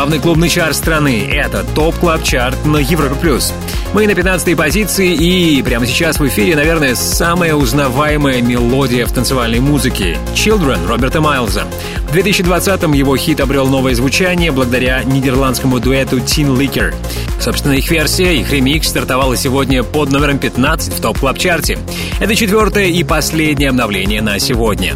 Главный 0.09 0.23
клубный 0.23 0.49
чарт 0.49 0.75
страны. 0.75 1.29
Это 1.31 1.63
Top 1.74 1.95
Club 1.97 2.22
Chart 2.22 2.64
на 2.65 2.79
Европе+. 2.79 3.15
плюс. 3.15 3.53
Мы 3.93 4.07
на 4.07 4.15
15 4.15 4.57
позиции 4.57 5.13
и 5.13 5.63
прямо 5.63 5.85
сейчас 5.85 6.19
в 6.19 6.27
эфире, 6.27 6.57
наверное, 6.57 6.95
самая 6.95 7.55
узнаваемая 7.55 8.41
мелодия 8.41 9.05
в 9.05 9.13
танцевальной 9.13 9.61
музыке— 9.61 10.17
«Children» 10.35 10.87
Роберта 10.87 11.21
Майлза. 11.21 11.67
В 12.11 12.17
2020-м 12.17 12.95
его 12.95 13.19
хит 13.19 13.41
обрел 13.41 13.67
новое 13.67 13.95
звучание 13.95 14.51
благодаря 14.51 15.03
нидерландскому 15.05 15.79
дуэту 15.79 16.17
Tinlicker. 16.20 16.95
Собственно, 17.39 17.73
их 17.75 17.91
версия, 17.91 18.35
их 18.35 18.51
ремикс 18.51 18.89
стартовала 18.89 19.37
сегодня 19.37 19.83
под 19.83 20.11
номером 20.11 20.39
15 20.39 20.95
в 20.95 21.01
Top 21.03 21.18
Club 21.18 21.37
Chart 21.37 21.72
е 21.72 21.79
Это 22.19 22.35
четвертое 22.35 22.87
и 22.87 23.05
последнее 23.05 23.69
обновление 23.69 24.23
на 24.23 24.39
сегодня. 24.39 24.95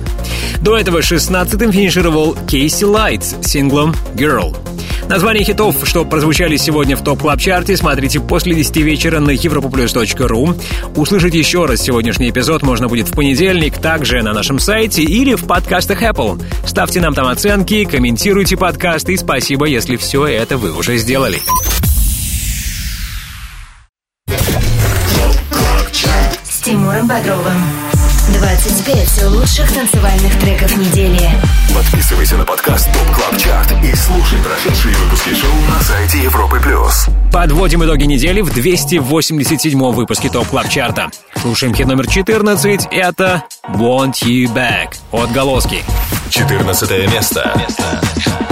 До 0.63 0.75
этого 0.75 1.01
16-м 1.01 1.71
финишировал 1.71 2.35
KC 2.49 2.85
Lights 2.85 3.35
с 3.43 3.51
синглом 3.51 3.95
«Girl». 4.15 4.57
Название 5.13 5.45
хитов, 5.45 5.77
что 5.85 6.07
прозвучали 6.07 6.57
сегодня 6.57 6.97
в 6.97 7.05
Top 7.05 7.21
Club 7.21 7.39
Chart 7.39 7.71
е 7.71 7.77
смотрите 7.77 8.19
после 8.19 8.55
10 8.55 8.75
вечера 8.79 9.21
на 9.21 9.33
europaplus.ru. 9.33 10.59
Услышать 10.97 11.35
еще 11.35 11.67
раз 11.67 11.83
сегодняшний 11.83 12.31
эпизод 12.31 12.63
можно 12.63 12.89
будет 12.89 13.09
в 13.09 13.15
понедельник, 13.15 13.77
также 13.77 14.23
на 14.23 14.33
нашем 14.33 14.59
сайте 14.59 15.03
или 15.03 15.35
в 15.35 15.47
подкастах 15.47 16.03
Apple. 16.03 16.43
Ставьте 16.67 17.03
нам 17.03 17.13
там 17.13 17.27
оценки, 17.27 17.85
комментируйте 17.85 18.57
подкаст 18.57 19.11
и 19.11 19.19
спасибо, 19.19 19.67
если 19.67 19.97
все 19.97 20.27
это 20.27 20.57
вы 20.57 20.73
уже 20.73 20.97
сделали. 20.97 21.43
С 26.43 26.63
Тимуром 26.63 27.07
Бодровым. 27.07 27.82
25 28.93 29.25
лучших 29.31 29.73
танцевальных 29.73 30.39
треков 30.39 30.77
недели. 30.77 31.19
Подписывайся 31.75 32.37
на 32.37 32.45
подкаст 32.45 32.89
Top 32.89 33.09
Club 33.17 33.37
Chart 33.39 33.91
и 33.91 33.97
слушай 33.97 34.39
прошедшие 34.43 34.95
выпуски 34.97 35.31
шоу 35.31 35.51
на 35.75 35.83
сайте 35.83 36.19
Европы+. 36.19 36.61
плюс. 36.61 37.07
Подводим 37.33 37.83
итоги 37.85 38.05
недели 38.05 38.43
в 38.43 38.55
287-м 38.55 39.93
выпуске 39.95 40.29
Top 40.29 40.47
Club 40.47 40.69
Chart 40.69 40.99
а. 40.99 41.11
Слушаем 41.41 41.75
хит 41.75 41.87
номер 41.87 42.07
14. 42.07 42.89
Это 42.91 43.45
«Want 43.67 44.25
You 44.25 44.53
Back» 44.53 44.97
от 45.11 45.33
Голоски. 45.33 45.83
14 46.29 47.11
место. 47.11 47.51
ТОП 47.55 48.52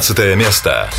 13 0.00 0.34
место. 0.36 0.90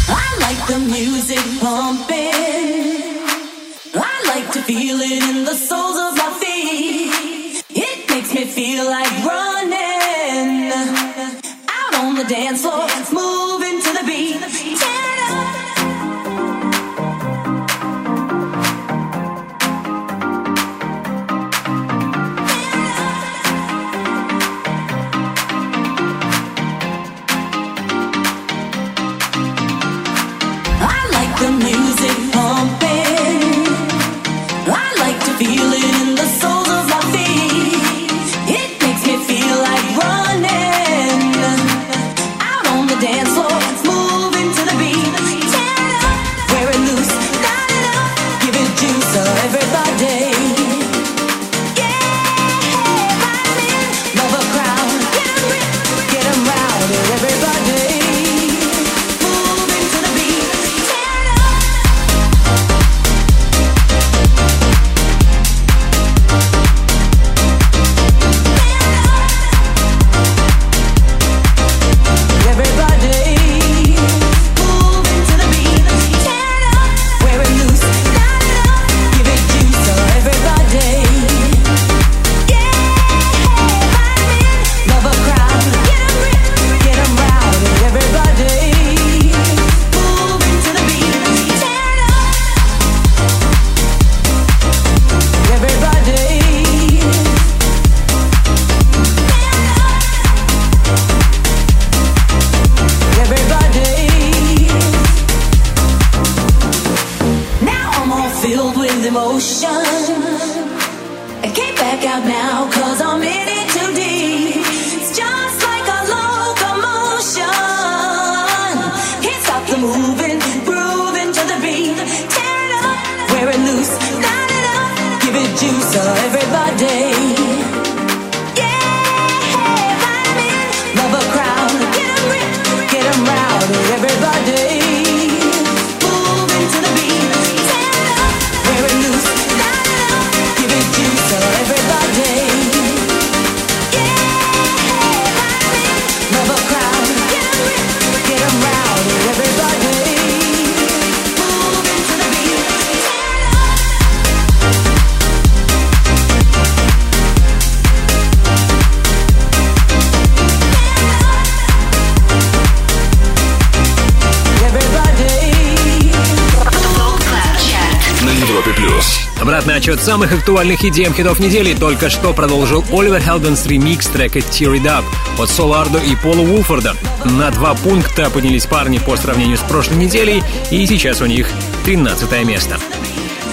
Отчет 169.95 170.03
самых 170.03 170.33
актуальных 170.33 170.83
идей 170.83 171.05
хитов 171.05 171.39
недели 171.39 171.73
только 171.73 172.09
что 172.09 172.33
продолжил 172.33 172.83
Оливер 172.91 173.21
Хелденс 173.21 173.65
ремикс 173.65 174.07
трека 174.07 174.39
Tear 174.39 174.77
It 174.77 174.83
Up 174.83 175.03
от 175.39 175.49
Солардо 175.49 175.99
и 175.99 176.15
Пола 176.15 176.41
Уолфорда. 176.41 176.95
На 177.23 177.51
два 177.51 177.73
пункта 177.75 178.29
поднялись 178.29 178.65
парни 178.65 178.97
по 178.97 179.15
сравнению 179.15 179.57
с 179.57 179.61
прошлой 179.61 179.97
неделей, 179.97 180.43
и 180.71 180.85
сейчас 180.85 181.21
у 181.21 181.25
них 181.25 181.49
13 181.85 182.45
место. 182.45 182.77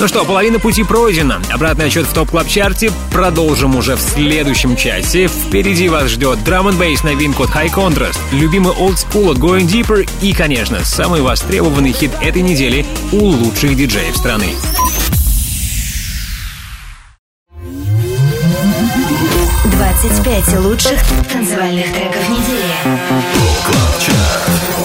Ну 0.01 0.09
что, 0.09 0.25
половина 0.25 0.59
пути 0.59 0.83
пройдена. 0.83 1.41
Обратный 1.51 1.87
отчет 1.87 2.07
в 2.07 2.13
топ 2.13 2.31
клаб 2.31 2.49
чарте 2.49 2.91
продолжим 3.13 3.77
уже 3.77 3.95
в 3.95 4.01
следующем 4.01 4.75
часе. 4.75 5.29
Впереди 5.29 5.89
вас 5.89 6.11
ждет 6.11 6.43
драм 6.45 6.67
н 6.67 6.77
бейс 6.77 7.05
новинку 7.05 7.45
от 7.45 7.51
High 7.51 7.73
Contrast, 7.73 8.19
любимый 8.33 8.73
Old 8.73 8.97
School 8.97 9.33
от 9.33 9.39
Going 9.39 9.69
Deeper 9.69 10.09
и, 10.23 10.33
конечно, 10.33 10.81
самый 10.85 11.21
востребованный 11.21 11.93
хит 11.93 12.11
этой 12.21 12.43
недели 12.43 12.85
у 13.13 13.27
лучших 13.27 13.77
диджеев 13.77 14.17
страны. 14.17 14.49
Двадцать 20.33 20.47
пять 20.47 20.61
лучших 20.61 20.99
танцевальных 21.31 21.93
треков 21.93 22.29
недели. 22.31 22.73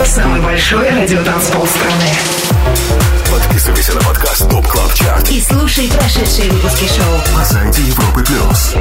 Самый 0.03 0.41
большой 0.41 0.89
радиотанцпол 0.89 1.65
страны. 1.65 2.09
Подписывайся 3.31 3.93
на 3.93 4.01
подкаст 4.01 4.49
Топ 4.49 4.67
Клаб 4.67 4.93
Чарт 4.93 5.29
И 5.31 5.39
слушай 5.39 5.89
прошедшие 5.89 6.51
выпуски 6.51 6.85
шоу. 6.87 7.37
на 7.37 7.45
сайте 7.45 7.81
Европы 7.83 8.25
плюс. 8.25 8.75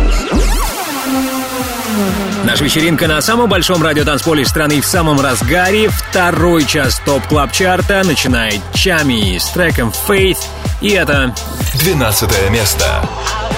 Наша 2.43 2.65
вечеринка 2.65 3.07
на 3.07 3.21
самом 3.21 3.49
большом 3.49 3.81
радиотанцполе 3.81 4.45
страны 4.45 4.81
в 4.81 4.87
самом 4.87 5.21
разгаре. 5.21 5.89
Второй 5.89 6.65
час 6.65 7.01
Top 7.05 7.25
Club 7.29 7.53
Chart 7.53 7.94
а 7.94 8.03
начинает 8.05 8.61
Tchami 8.75 9.39
с 9.39 9.47
треком 9.51 9.93
Faith. 10.09 10.39
И 10.81 10.91
это 10.91 11.33
12 11.75 12.51
место. 12.51 12.85
Tell 12.85 13.56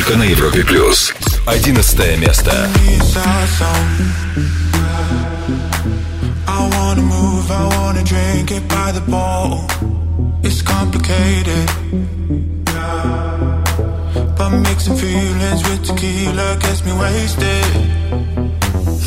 Только 0.00 0.16
на 0.16 0.22
Европе 0.22 0.64
плюс. 0.64 1.12
Одиннадцатое 1.44 2.16
место. 2.16 2.70
It's 10.42 10.62
complicated. 10.62 11.68
But 14.38 14.50
mixing 14.64 14.96
feelings 14.96 15.62
with 15.68 15.84
tequila 15.84 16.56
gets 16.56 16.82
me 16.86 16.92
wasted. 16.94 17.66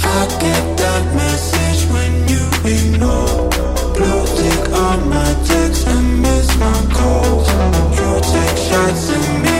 I 0.04 0.28
get 0.46 0.78
that 0.78 1.04
message 1.16 1.88
when 1.92 2.12
you 2.30 2.44
ignore. 2.70 3.50
Blue 3.98 4.26
tick 4.38 4.64
on 4.72 5.10
my 5.10 5.34
text 5.44 5.88
and 5.88 6.22
miss 6.22 6.56
my 6.60 6.80
calls. 6.94 7.48
You 7.98 8.10
take 8.34 8.58
shots 8.68 9.10
at 9.10 9.26
me, 9.44 9.53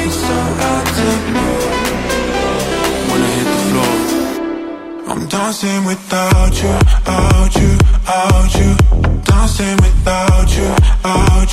When 3.10 3.22
I 3.22 3.32
hit 3.38 3.48
the 3.54 3.60
floor, 3.70 3.94
I'm 5.12 5.22
dancing 5.28 5.86
without 5.86 6.54
you, 6.62 6.76
out 7.08 7.56
you, 7.56 7.72
out 8.08 8.54
you. 8.60 8.70
Dancing 9.24 9.78
without 9.78 10.56
you, 10.56 10.70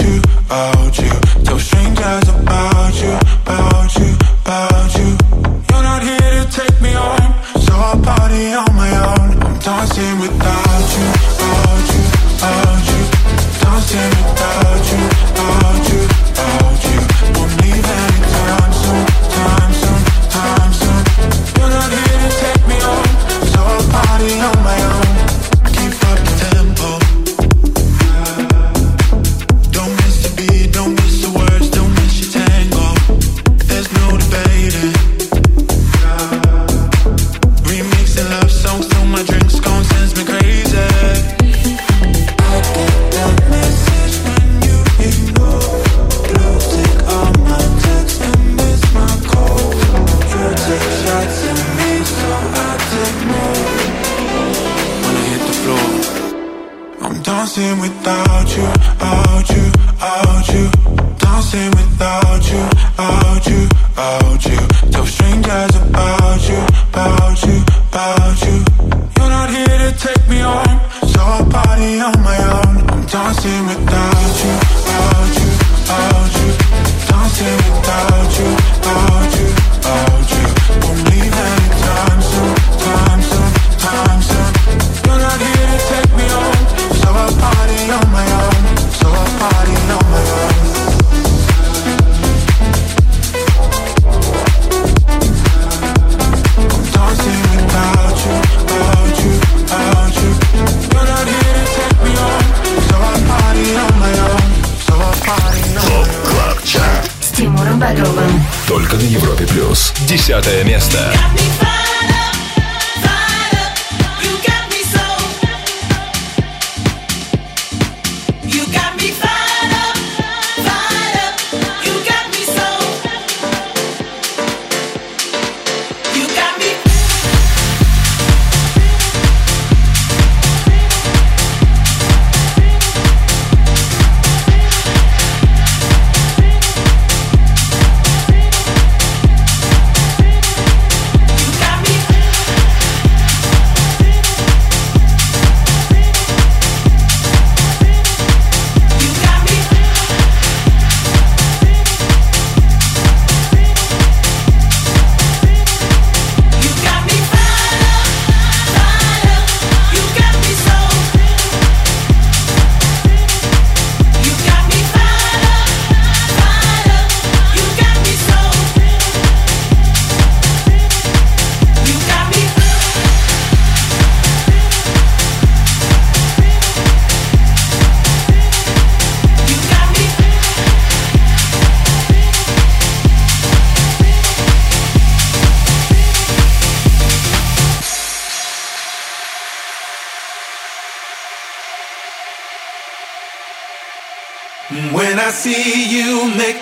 you, 0.01 0.15
out 0.51 0.99
you. 0.99 1.13
Tell 1.45 1.59
strangers 1.59 2.39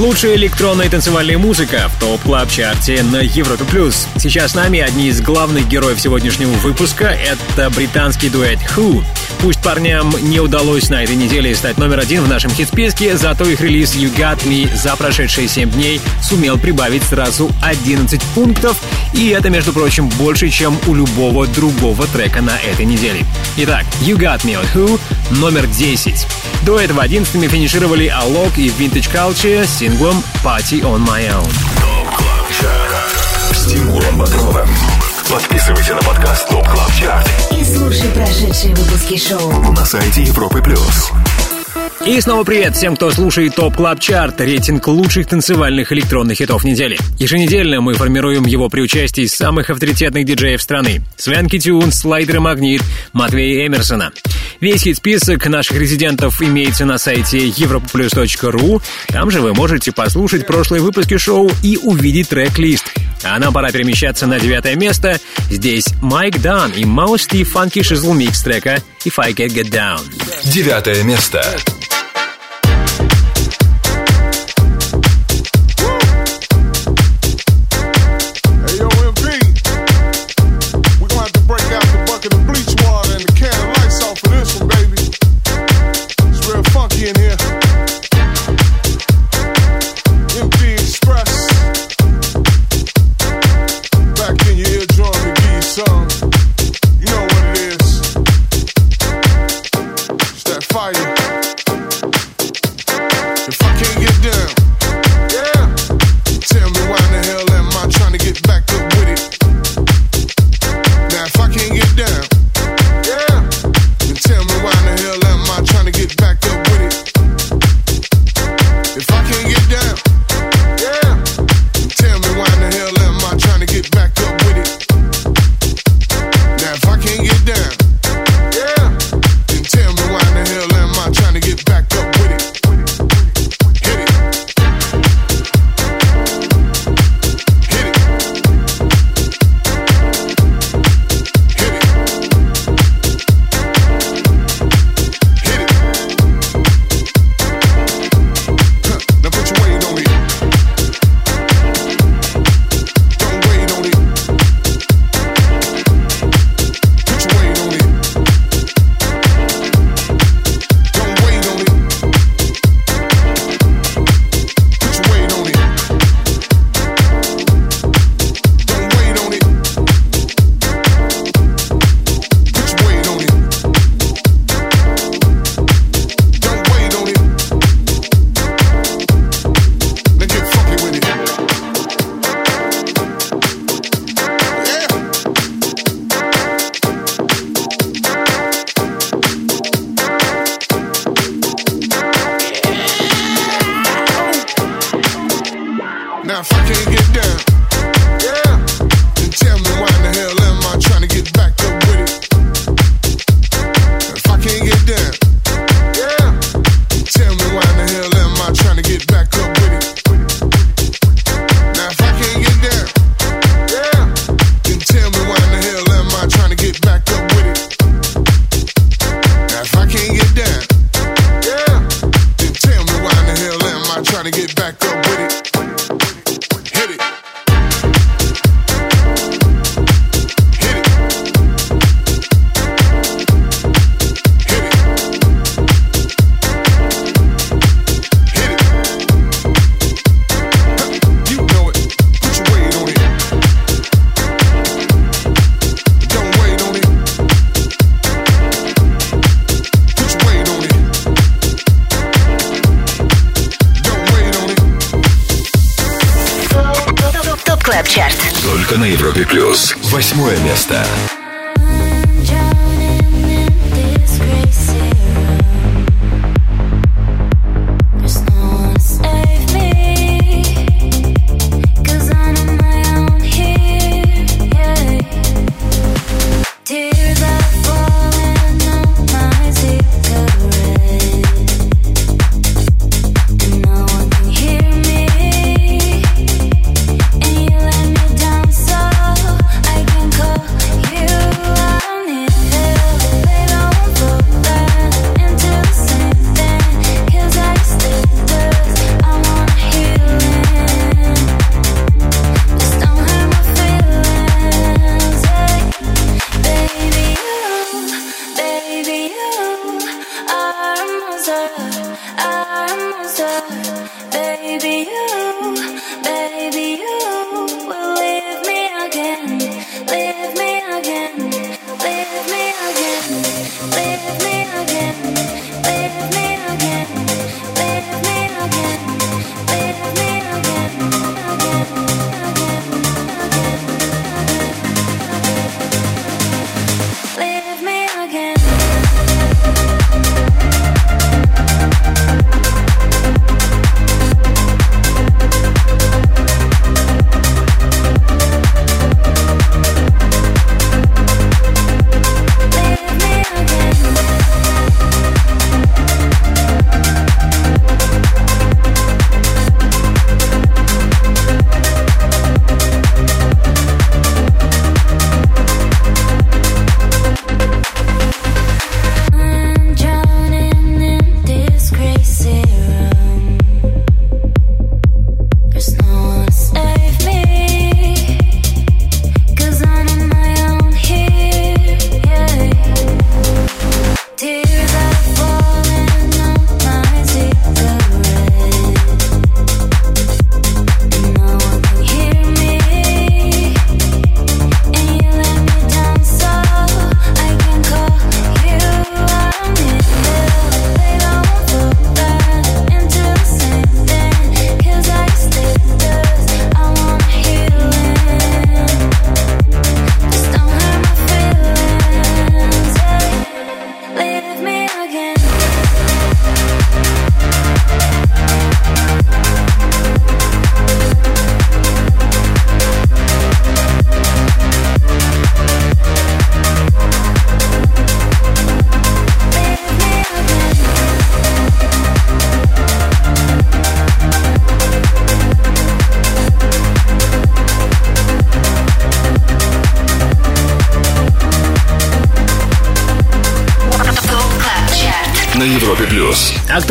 Лучшая 0.00 0.34
электронная 0.36 0.88
танцевальная 0.88 1.36
музыка 1.36 1.90
в 1.90 2.00
топ 2.00 2.22
клаб 2.22 2.48
чарте 2.48 3.02
на 3.02 3.18
Европе+. 3.18 3.64
плюс. 3.66 4.08
Сейчас 4.16 4.52
с 4.52 4.54
нами 4.54 4.80
одни 4.80 5.08
из 5.08 5.20
главных 5.20 5.68
героев 5.68 6.00
сегодняшнего 6.00 6.52
выпуска— 6.52 7.04
это 7.04 7.68
британский 7.68 8.30
дуэт 8.30 8.60
Who. 8.74 9.04
Пусть 9.42 9.62
парням 9.62 10.12
не 10.20 10.38
удалось 10.38 10.90
на 10.90 11.02
этой 11.02 11.16
неделе 11.16 11.54
стать 11.54 11.78
номер 11.78 12.00
один 12.00 12.22
в 12.22 12.28
нашем 12.28 12.50
хит-списке, 12.50 13.16
зато 13.16 13.44
их 13.46 13.62
релиз 13.62 13.94
You 13.94 14.14
Got 14.14 14.46
Me 14.46 14.74
за 14.76 14.94
прошедшие 14.96 15.48
7 15.48 15.70
дней 15.70 15.98
сумел 16.22 16.58
прибавить 16.58 17.02
сразу 17.04 17.50
11 17.62 18.20
пунктов, 18.34 18.76
и 19.14 19.28
это, 19.28 19.48
между 19.48 19.72
прочим, 19.72 20.10
больше, 20.10 20.50
чем 20.50 20.78
у 20.86 20.94
любого 20.94 21.46
другого 21.46 22.06
трека 22.08 22.42
на 22.42 22.58
этой 22.58 22.84
неделе. 22.84 23.24
Итак, 23.56 23.86
You 24.02 24.16
Got 24.16 24.44
Me 24.44 24.56
от 24.56 24.66
Who, 24.74 25.00
номер 25.30 25.66
10. 25.66 26.26
До 26.62 26.78
этого 26.78 27.02
11 27.02 27.50
финишировали 27.50 28.12
Alok 28.12 28.58
и 28.58 28.68
Vintage 28.68 29.10
Culture 29.10 29.66
с 29.66 29.78
синглом 29.78 30.22
Party 30.44 30.82
on 30.82 31.06
My 31.06 31.26
Own. 31.30 31.50
С 33.54 33.66
Тимуром 33.66 34.18
Бодровым. 34.18 34.68
Подписывайся 35.30 35.94
на 35.94 36.02
подкаст 36.02 36.48
Top 36.48 36.66
Club 36.68 36.92
Chart 36.92 37.28
И 37.52 37.64
слушай 37.64 38.10
прошедшие 38.10 38.74
выпуски 38.74 39.16
шоу. 39.16 39.52
на 39.72 39.84
сайте 39.84 40.22
Европы 40.24 40.60
Плюс. 40.60 41.12
И 42.06 42.18
снова 42.22 42.44
привет 42.44 42.74
всем, 42.74 42.96
кто 42.96 43.10
слушает 43.10 43.54
Top 43.56 43.76
Club 43.76 44.00
Chart, 44.00 44.40
рейтинг 44.40 44.88
лучших 44.88 45.26
танцевальных 45.26 45.92
электронных 45.92 46.38
хитов 46.38 46.64
недели. 46.64 46.98
Еженедельно 47.18 47.82
мы 47.82 47.92
формируем 47.92 48.46
его 48.46 48.70
при 48.70 48.80
участии 48.80 49.26
самых 49.26 49.68
авторитетных 49.68 50.24
диджеев 50.24 50.62
страны. 50.62 51.02
Swanky 51.16 51.58
Tunes, 51.58 51.92
Slider & 51.92 52.40
Magnit, 52.40 52.82
Матвея 53.12 53.66
Эмерсона. 53.66 54.12
Весь 54.60 54.82
хит-список 54.82 55.46
наших 55.46 55.76
резидентов 55.76 56.40
имеется 56.40 56.86
на 56.86 56.96
сайте 56.96 57.48
europaplus.ru. 57.48 58.82
Там 59.08 59.30
же 59.30 59.42
вы 59.42 59.52
можете 59.52 59.92
послушать 59.92 60.46
прошлые 60.46 60.80
выпуски 60.80 61.18
шоу 61.18 61.50
и 61.62 61.78
увидеть 61.82 62.30
трек-лист. 62.30 62.92
А 63.22 63.38
нам 63.38 63.52
пора 63.52 63.70
перемещаться 63.72 64.26
на 64.26 64.40
девятое 64.40 64.74
место. 64.74 65.20
Здесь 65.50 65.86
Mike 66.00 66.40
Dunn 66.40 66.72
и 66.72 66.86
Mousse 66.86 67.21
T.'s 67.21 67.44
Funky 67.44 67.82
Shizzle 67.82 68.14
Mix 68.14 68.42
трека 68.42 68.82
If 69.04 69.14
I 69.18 69.32
Can 69.32 69.48
Get 69.48 69.70
Down. 69.70 70.00
Девятое 70.44 71.02
место. 71.02 71.44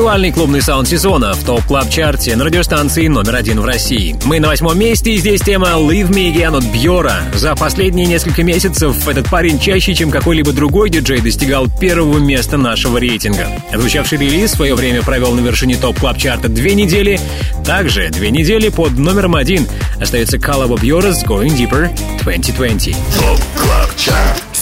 Актуальный 0.09 0.31
клубный 0.31 0.61
саунд 0.63 0.87
сезона 0.87 1.33
в 1.33 1.43
топ 1.43 1.63
клаб 1.65 1.87
чарте 1.87 2.35
на 2.35 2.43
радиостанции 2.43 3.05
номер 3.05 3.35
один 3.35 3.59
в 3.59 3.65
России. 3.65 4.15
Мы 4.25 4.39
на 4.39 4.47
восьмом 4.47 4.75
месте, 4.79 5.11
и 5.11 5.17
здесь 5.17 5.39
тема 5.39 5.67
Leave 5.67 6.09
Me 6.09 6.33
Again 6.33 6.57
от 6.57 6.63
Бьора. 6.63 7.13
За 7.35 7.55
последние 7.55 8.07
несколько 8.07 8.41
месяцев 8.41 9.07
этот 9.07 9.29
парень 9.29 9.59
чаще, 9.59 9.93
чем 9.93 10.09
какой-либо 10.09 10.51
другой 10.51 10.89
диджей, 10.89 11.21
достигал 11.21 11.67
первого 11.79 12.17
места 12.17 12.57
нашего 12.57 12.97
рейтинга. 12.97 13.49
Звучавший 13.71 14.17
релиз 14.17 14.53
в 14.53 14.55
свое 14.55 14.73
время 14.73 15.03
провел 15.03 15.33
на 15.33 15.41
вершине 15.41 15.77
топ 15.77 15.99
клаб 15.99 16.17
чарта 16.17 16.49
две 16.49 16.73
недели. 16.73 17.19
Также 17.63 18.09
две 18.09 18.31
недели 18.31 18.69
под 18.69 18.97
номером 18.97 19.35
один 19.35 19.67
остается 20.01 20.39
Калаба 20.39 20.75
Бьора 20.75 21.13
с 21.13 21.23
Going 21.23 21.55
Deeper 21.55 21.87
2020. 22.23 22.95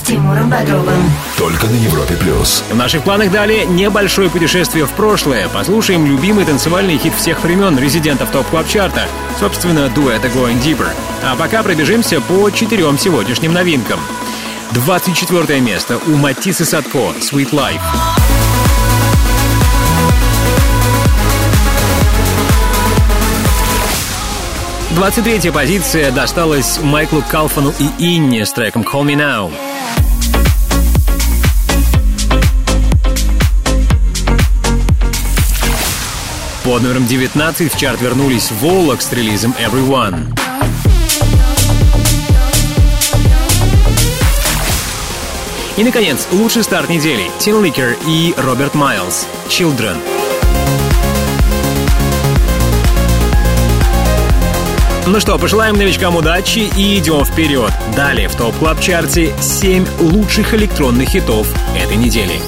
Тимуром 0.08 0.50
Бодровым. 0.50 1.12
Только 1.38 1.68
на 1.68 1.76
Европе 1.76 2.16
плюс. 2.16 2.64
В 2.72 2.76
наших 2.78 3.04
планах 3.04 3.30
далее 3.30 3.66
небольшое 3.66 4.30
путешествие 4.30 4.86
в 4.86 4.92
прошлое. 4.92 5.50
Послушаем 5.50 6.06
любимый 6.06 6.46
танцевальный 6.46 6.98
хит 6.98 7.14
всех 7.14 7.44
времен 7.44 7.78
резидентов 7.78 8.32
топ 8.32 8.48
клаб 8.48 8.70
чарта 8.70 9.02
собственно, 9.38 9.90
дуэта 9.90 10.30
Going 10.30 10.62
Deeper. 10.64 10.88
А 11.26 11.36
пока 11.36 11.62
пробежимся 11.62 12.22
по 12.22 12.50
четырем 12.52 12.98
сегодняшним 12.98 13.52
новинкам. 13.52 14.00
24 14.72 15.60
место 15.60 16.00
у 16.08 16.12
Матиссы 16.12 16.64
Садко 16.64 17.12
«Sweet 17.20 17.52
Life». 17.52 17.82
23 24.96 25.52
позиция 25.52 26.12
досталась 26.12 26.80
Майклу 26.82 27.22
Калфану 27.30 27.74
и 27.78 28.18
Инне 28.18 28.46
с 28.46 28.54
треком 28.54 28.84
«Call 28.84 29.04
Me 29.04 29.16
Now». 29.16 29.67
Под 36.68 36.84
номером 36.84 37.08
19 37.08 37.74
в 37.74 37.78
чарт 37.78 38.02
вернулись 38.02 38.52
Волок 38.52 39.02
с 39.02 39.14
релизом 39.14 39.56
Everyone. 39.58 40.38
И, 45.78 45.84
наконец, 45.86 46.28
лучший 46.34 46.64
старт 46.64 46.90
недели— 46.90 47.32
Тин 47.40 47.64
Ликер 47.64 47.96
и 48.06 48.34
Роберт 48.36 48.76
Майлз 48.76 49.28
«Children». 49.48 49.96
Ну 55.06 55.22
что, 55.22 55.40
пожелаем 55.40 55.78
новичкам 55.78 56.18
удачи 56.18 56.70
и 56.76 56.98
идем 57.00 57.24
вперед. 57.24 57.72
Далее 57.96 58.28
в 58.28 58.36
топ 58.36 58.54
клаб 58.58 58.82
чарте 58.82 59.34
7 59.40 59.86
лучших 60.02 60.54
электронных 60.54 61.08
хитов 61.08 61.48
этой 61.82 61.96
недели. 61.96 62.42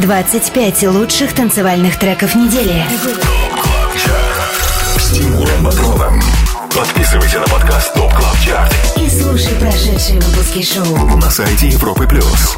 25 0.00 0.84
лучших 0.84 1.34
танцевальных 1.34 1.98
треков 1.98 2.34
недели. 2.34 2.82
С 4.96 5.10
Тимуром 5.10 5.62
Бодровым. 5.62 6.22
Подписывайся 6.74 7.40
на 7.40 7.46
подкаст 7.46 7.92
Top 7.92 8.10
Club 8.14 8.36
Chart 8.40 8.74
И 8.96 9.10
слушай 9.10 9.54
прошедшие 9.56 10.20
выпуски 10.20 10.62
шоу. 10.62 11.16
на 11.16 11.30
сайте 11.30 11.68
Европы 11.68 12.06
плюс. 12.06 12.56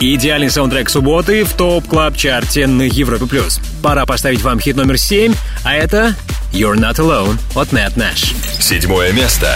Идеальный 0.00 0.50
саундтрек 0.50 0.88
субботы 0.88 1.44
в 1.44 1.52
Top 1.52 1.86
Club 1.86 2.16
Chart 2.16 2.58
е 2.58 2.66
на 2.66 2.82
Европе+. 2.82 3.26
плюс. 3.26 3.60
Пора 3.82 4.04
поставить 4.06 4.42
вам 4.42 4.58
хит 4.58 4.76
номер 4.76 4.98
7, 4.98 5.34
а 5.64 5.74
это 5.74 6.16
You're 6.52 6.74
Not 6.74 6.96
Alone 6.96 7.38
от 7.54 7.68
Nat 7.68 7.94
Nash. 7.94 8.34
Седьмое 8.60 9.12
место. 9.12 9.54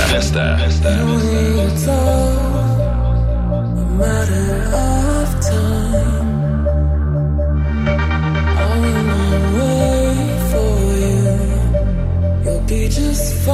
Be 4.05 4.52
Take 13.43 13.51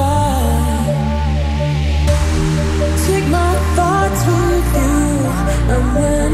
my 3.25 3.55
thoughts 3.75 4.21
with 4.27 4.67
you, 4.77 4.99
and 5.73 5.85
when 5.95 6.29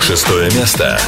Шестое 0.00 0.50
место. 0.52 0.98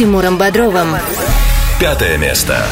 Тимуром 0.00 0.38
Бодровым. 0.38 0.96
Пятое 1.78 2.16
место. 2.16 2.64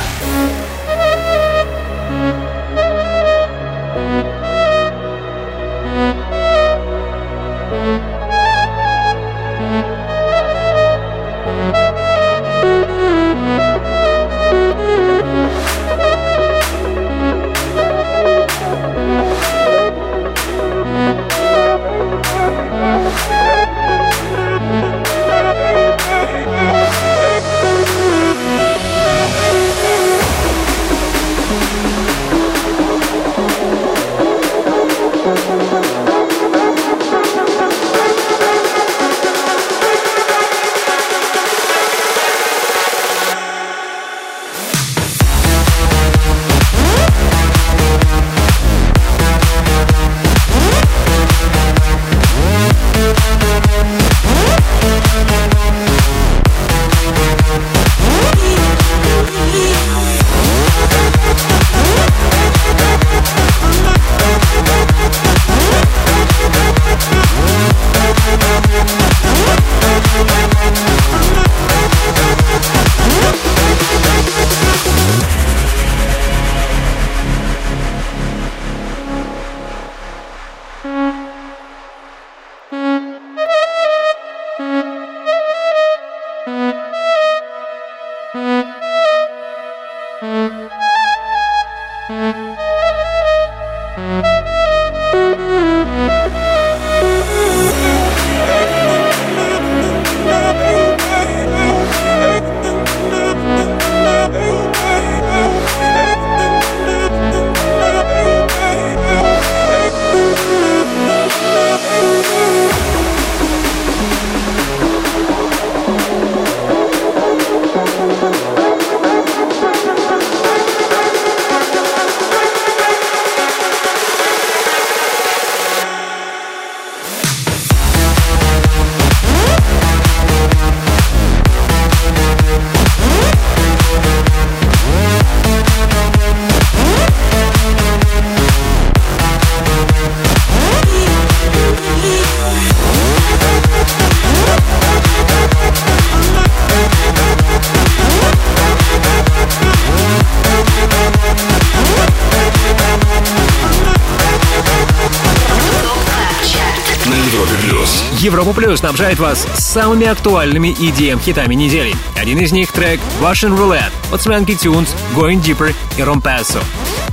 Снабжает 158.78 159.18
вас 159.18 159.44
самыми 159.56 160.06
актуальными 160.06 160.68
EDM-хитами 160.68 161.54
недели. 161.54 161.92
Один 162.16 162.38
из 162.38 162.52
них— 162.52 162.70
трек 162.72 163.00
Russian 163.20 163.58
Roulette 163.58 163.92
от 164.12 164.20
Swanky 164.20 164.56
Tunes, 164.56 164.88
Going 165.16 165.42
Deeper 165.42 165.74
и 165.96 166.00
Rompasso. 166.00 166.62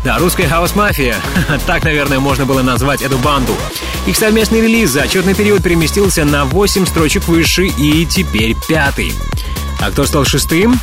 Да, 0.04 0.20
русская 0.20 0.48
хаос-мафия. 0.48 1.16
Так, 1.66 1.84
наверное, 1.84 2.20
можно 2.20 2.46
было 2.46 2.62
назвать 2.62 3.02
эту 3.02 3.18
банду. 3.18 3.56
Их 4.06 4.16
совместный 4.16 4.62
релиз 4.62 4.92
за 4.92 5.02
отчетный 5.04 5.34
период 5.34 5.64
переместился 5.64 6.24
на 6.24 6.46
8 6.46 6.86
строчек 6.86 7.28
выше 7.28 7.66
и 7.66 8.06
теперь 8.06 8.56
пятый. 8.68 9.14
А 9.82 9.90
кто 9.90 10.06
стал 10.06 10.24
шестым? 10.24 10.80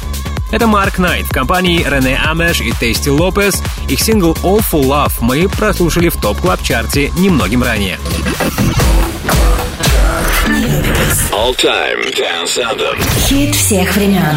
Это 0.50 0.66
Марк 0.66 0.98
Найт 0.98 1.26
в 1.26 1.30
компании 1.30 1.86
Рене 1.88 2.20
Амеш 2.24 2.60
и 2.60 2.72
Тейсти 2.72 3.08
Лопес. 3.08 3.62
Их 3.88 4.00
сингл 4.00 4.32
All 4.42 4.58
for 4.58 4.82
Love 4.82 5.12
мы 5.20 5.48
прослушали 5.48 6.08
в 6.08 6.16
топ 6.16 6.40
клаб 6.40 6.60
чарте 6.62 7.12
немногим 7.16 7.62
ранее. 7.62 7.98
All 10.44 11.54
Time 11.56 12.12
Dance 12.16 12.58
Anthem. 12.58 12.98
Хит 13.28 13.54
всех 13.54 13.94
времен. 13.94 14.36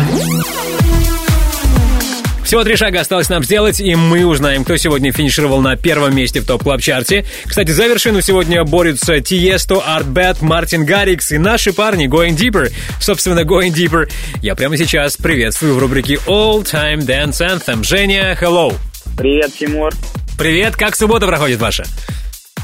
Всего 2.44 2.64
три 2.64 2.76
шага 2.76 3.00
осталось 3.00 3.28
нам 3.30 3.44
сделать, 3.44 3.80
и 3.80 3.96
мы 3.96 4.26
узнаем, 4.28 4.64
кто 4.64 4.78
сегодня 4.78 5.12
финишировал 5.12 5.62
на 5.62 5.76
первом 5.76 6.16
месте 6.16 6.42
в 6.42 6.46
топ 6.46 6.62
клаб 6.62 6.80
чарте 6.80 7.26
Кстати, 7.46 7.72
за 7.72 7.88
вершину 7.88 8.22
сегодня 8.22 8.64
борются 8.64 9.20
Тиесто, 9.20 9.82
Артбет, 9.82 10.44
Мартин 10.44 10.86
Гаррикс 10.86 11.32
и 11.32 11.40
наши 11.40 11.74
парни 11.74 12.08
Going 12.08 12.38
Deeper. 12.38 12.72
Собственно, 13.00 13.40
Going 13.40 13.74
Deeper 13.74 14.08
я 14.44 14.54
прямо 14.56 14.78
сейчас 14.78 15.18
приветствую 15.18 15.74
в 15.74 15.80
рубрике 15.80 16.20
All 16.28 16.64
Time 16.64 17.00
Dance 17.00 17.42
Anthem. 17.42 17.84
Женя, 17.84 18.38
hello! 18.40 18.76
Привет, 19.18 19.52
Тимур. 19.58 19.92
Привет, 20.38 20.76
как 20.76 20.96
суббота 20.96 21.26
проходит 21.26 21.60
ваша? 21.60 21.86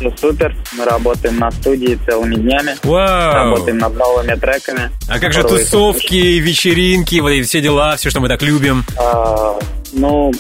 Все 0.02 0.12
супер. 0.18 0.56
Мы 0.76 0.86
работаем 0.86 1.38
на 1.38 1.52
студии 1.52 1.98
целыми 2.08 2.34
днями. 2.36 2.76
Вау! 2.84 3.34
Работаем 3.52 3.78
над 3.78 3.94
новыми 3.96 4.34
треками. 4.34 4.90
А 5.08 5.20
как 5.20 5.32
же 5.32 5.44
тусовки, 5.44 6.40
вечеринки, 6.40 7.20
вот 7.20 7.30
эти 7.30 7.46
все 7.46 7.62
дела, 7.62 7.96
все, 7.98 8.10
что 8.10 8.20
мы 8.20 8.28
так 8.28 8.42
любим? 8.42 8.84
А, 8.98 9.60
ну, 9.94 10.32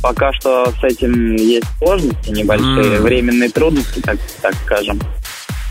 пока 0.00 0.32
что 0.40 0.72
с 0.80 0.84
этим 0.84 1.36
есть 1.36 1.66
сложности 1.78 2.30
небольшие, 2.30 2.96
М. 2.96 3.02
временные 3.02 3.50
трудности, 3.50 4.00
так, 4.00 4.16
так 4.40 4.54
скажем. 4.64 4.98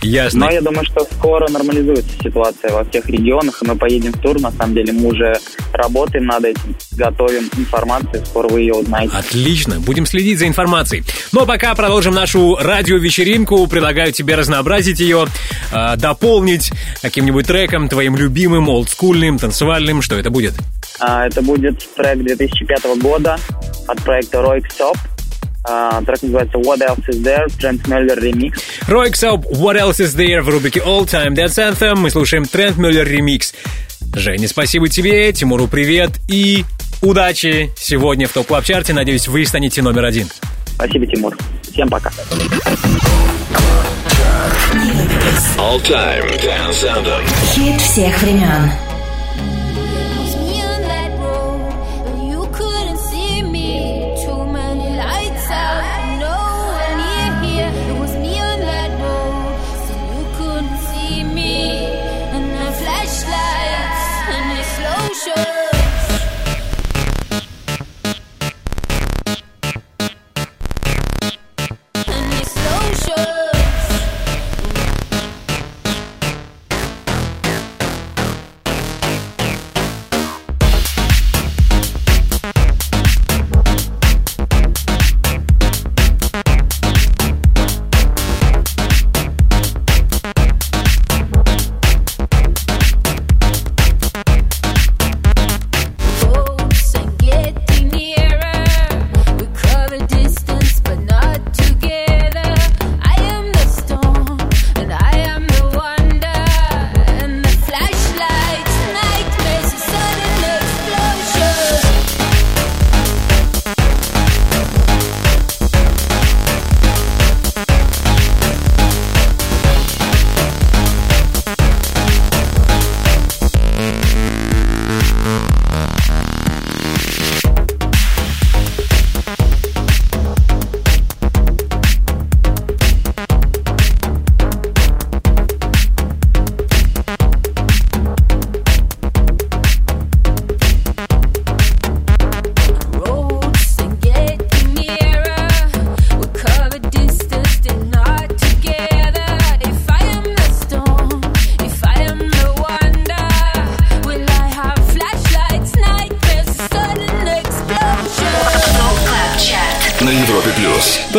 Ясно. 0.01 0.47
Но 0.47 0.51
я 0.51 0.61
думаю, 0.61 0.85
что 0.85 1.05
скоро 1.11 1.47
нормализуется 1.49 2.11
ситуация 2.23 2.71
во 2.71 2.83
всех 2.83 3.07
регионах, 3.07 3.61
и 3.61 3.67
мы 3.67 3.75
поедем 3.75 4.13
в 4.13 4.19
тур. 4.19 4.39
На 4.39 4.51
самом 4.51 4.73
деле 4.73 4.93
мы 4.93 5.09
уже 5.09 5.33
работаем 5.73 6.25
над 6.25 6.43
этим, 6.45 6.75
готовим 6.93 7.49
информацию, 7.57 8.25
скоро 8.25 8.47
вы 8.47 8.61
ее 8.61 8.73
узнаете. 8.73 9.15
Отлично, 9.15 9.79
будем 9.79 10.05
следить 10.05 10.39
за 10.39 10.47
информацией. 10.47 11.03
Но 11.31 11.45
пока 11.45 11.75
продолжим 11.75 12.13
нашу 12.13 12.55
радиовечеринку. 12.55 13.67
Предлагаю 13.67 14.11
тебе 14.11 14.35
разнообразить 14.35 14.99
ее, 14.99 15.27
э, 15.71 15.95
дополнить 15.97 16.71
каким-нибудь 17.01 17.45
треком, 17.45 17.87
твоим 17.87 18.15
любимым, 18.15 18.69
олдскульным, 18.69 19.37
танцевальным. 19.37 20.01
Что 20.01 20.17
это 20.17 20.29
будет? 20.29 20.53
А, 20.99 21.27
это 21.27 21.41
будет 21.41 21.77
трек 21.95 22.19
2005 22.23 22.95
года 22.97 23.37
от 23.87 24.01
проекта 24.03 24.37
Roy 24.37 24.61
Stop. 24.61 24.97
А, 25.63 26.01
трек 26.03 26.21
называется 26.23 26.57
What 26.57 26.79
Else 26.79 27.03
Is 27.09 27.23
There, 27.23 27.51
Трент 27.59 27.87
Меллер 27.87 28.19
ремикс. 28.19 28.59
Рой 28.87 29.11
Ксауп, 29.11 29.45
What 29.45 29.79
Else 29.79 29.99
Is 29.99 30.17
There 30.17 30.41
в 30.41 30.49
рубрике 30.49 30.79
All 30.79 31.05
Time 31.05 31.35
Dance 31.35 31.57
Anthem. 31.57 31.95
Мы 31.95 32.09
слушаем 32.09 32.45
Трент 32.45 32.77
Мюллер 32.77 33.07
ремикс. 33.07 33.53
Женя, 34.15 34.47
спасибо 34.47 34.89
тебе, 34.89 35.31
Тимуру 35.31 35.67
привет 35.67 36.11
и 36.27 36.65
удачи 37.01 37.71
сегодня 37.77 38.27
в 38.27 38.33
топ 38.33 38.47
клаб 38.47 38.65
чарте 38.65 38.93
Надеюсь, 38.93 39.27
вы 39.27 39.45
станете 39.45 39.81
номер 39.81 40.05
один. 40.05 40.27
Спасибо, 40.75 41.05
Тимур. 41.05 41.37
Всем 41.71 41.89
пока. 41.89 42.09
All 45.57 45.79
Time 45.83 46.27
Dance 46.41 46.83
Anthem. 46.83 47.23
Хит 47.53 47.79
всех 47.79 48.21
времен. 48.21 48.90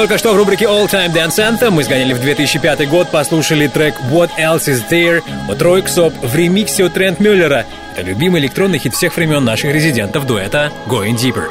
Только 0.03 0.19
что 0.19 0.33
в 0.33 0.37
рубрике 0.37 0.65
All 0.65 0.91
Time 0.91 1.15
Dance 1.15 1.39
Anthem 1.39 1.71
мы 1.71 1.85
сгоняли 1.85 2.13
в 2.13 2.21
2005 2.21 2.89
год, 2.89 3.09
послушали 3.13 3.69
трек 3.69 3.95
What 4.11 4.31
Else 4.37 4.67
Is 4.67 4.83
There 4.91 5.23
от 5.49 5.85
Röyksopp 5.85 6.13
в 6.21 6.35
ремиксе 6.35 6.87
от 6.87 6.95
Trentemøller 6.95 7.21
а. 7.21 7.67
Это 7.93 8.05
любимый 8.05 8.41
электронный 8.41 8.81
хит 8.81 8.95
всех 8.95 9.15
времен 9.15 9.45
наших 9.45 9.73
резидентов 9.73 10.27
дуэта 10.27 10.73
Going 10.89 11.15
Deeper. 11.15 11.47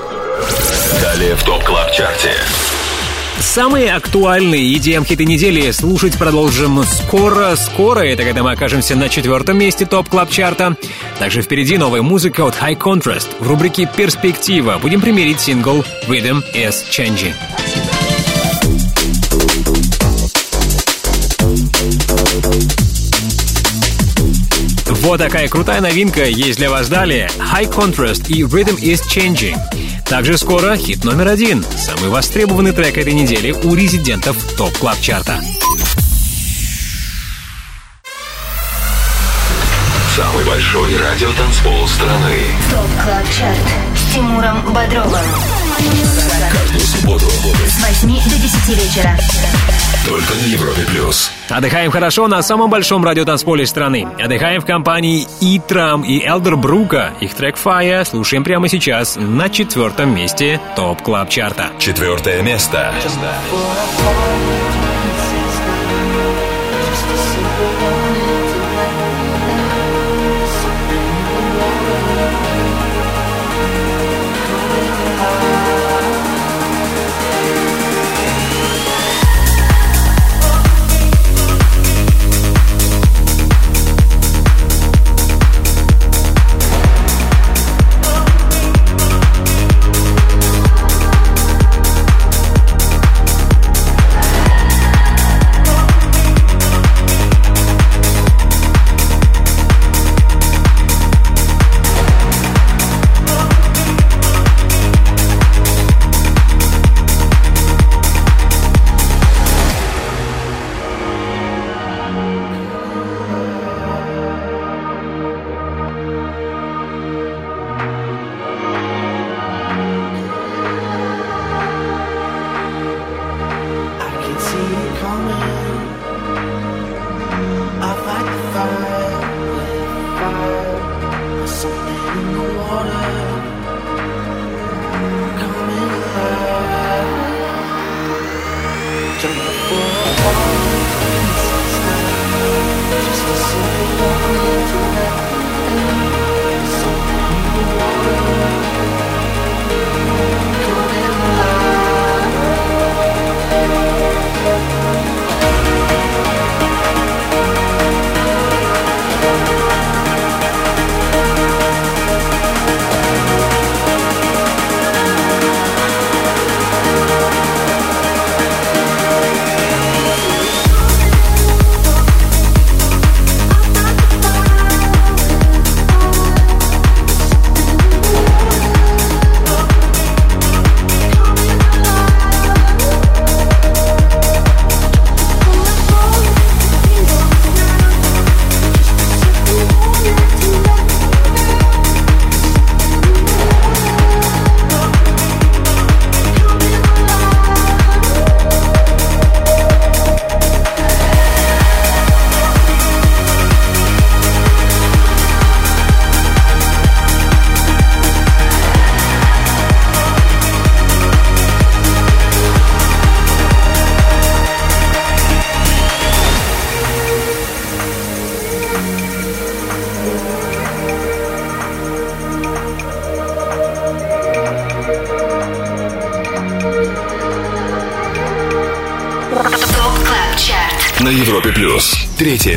Далее 1.02 1.36
в 1.36 1.44
Top 1.45 1.64
Club 1.64 1.94
Chart 1.94 2.22
е. 2.22 2.34
Самые 3.40 3.94
актуальные 3.94 4.73
EDM 4.76 4.91
-хиты 4.91 5.24
недели 5.23 5.72
слушать 5.72 6.18
продолжим 6.18 6.84
скоро-скоро. 6.84 8.02
Это 8.02 8.26
когда 8.26 8.44
мы 8.44 8.52
окажемся 8.52 8.98
на 8.98 9.07
четвертом 9.07 9.60
месте 9.60 9.86
Top 9.86 10.10
Club 10.10 10.30
Chart 10.30 10.68
а 10.68 10.76
Также 11.19 11.41
впереди 11.41 11.78
новая 11.78 12.02
музыка 12.02 12.41
от 12.41 12.56
High 12.56 12.78
Contrast. 12.78 13.30
В 13.40 13.48
рубрике 13.48 13.90
«Перспектива» 13.95 14.78
будем 14.82 14.99
премьерить 14.99 15.40
сингл 15.40 15.86
«Rhythm 16.10 16.44
is 16.53 16.84
Changing». 16.91 17.34
Вот 25.02 25.18
такая 25.18 25.48
крутая 25.48 25.82
новинка 25.82 26.26
есть 26.26 26.60
для 26.60 26.69
вас 26.69 26.88
далее. 26.88 27.28
High 27.40 27.73
Contrast 27.73 28.28
и 28.28 28.44
Rhythm 28.44 28.80
is 28.80 29.02
Changing. 29.10 29.57
Также 30.06 30.38
скоро 30.38 30.76
хит 30.76 31.03
номер 31.03 31.30
один. 31.30 31.65
Самый 31.76 32.11
востребованный 32.11 32.72
трек 32.72 32.99
этой 32.99 33.14
недели 33.14 33.52
у 33.52 33.73
резидентов 33.73 34.38
Top 34.56 34.78
Club 34.78 35.02
Chart 35.02 35.30
а. 35.30 35.41
Самый 40.15 40.45
большой 40.45 40.95
радиотанцпол 40.95 41.88
страны. 41.88 42.38
Top 42.70 43.03
Club 43.03 43.26
Chart 43.36 43.58
с 43.98 44.14
Тимуром 44.14 44.72
Бодровым. 44.72 45.61
Каждую 46.52 46.82
субботу 46.82 47.26
С 47.68 48.03
8 48.03 48.08
до 48.30 48.36
10 48.38 48.70
вечера. 48.70 49.18
только 50.06 50.34
на 50.34 50.45
Европе 50.48 50.82
плюс. 50.88 51.32
Отдыхаем 51.49 51.91
хорошо 51.91 52.28
на 52.28 52.41
самом 52.41 52.70
большом 52.70 53.03
радиотанцполе 53.06 53.66
страны. 53.66 54.08
Отдыхаем 54.20 54.62
в 54.62 54.66
компании 54.66 55.28
и 55.41 55.60
Трам, 55.60 56.02
и 56.03 56.26
Elderbrook 56.26 56.56
а. 56.58 57.14
Их 57.20 57.34
трек 57.34 57.56
Fire 57.64 58.06
слушаем 58.06 58.44
прямо 58.44 58.68
сейчас 58.68 59.16
на 59.18 59.49
четвертом 59.49 60.16
месте 60.16 60.60
Top 60.76 61.02
Club 61.02 61.30
Chart 61.30 61.58
а. 61.58 61.70
Четвертое 61.80 62.41
место. 62.41 62.94
I 64.03 64.61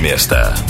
Intimista. 0.04 0.63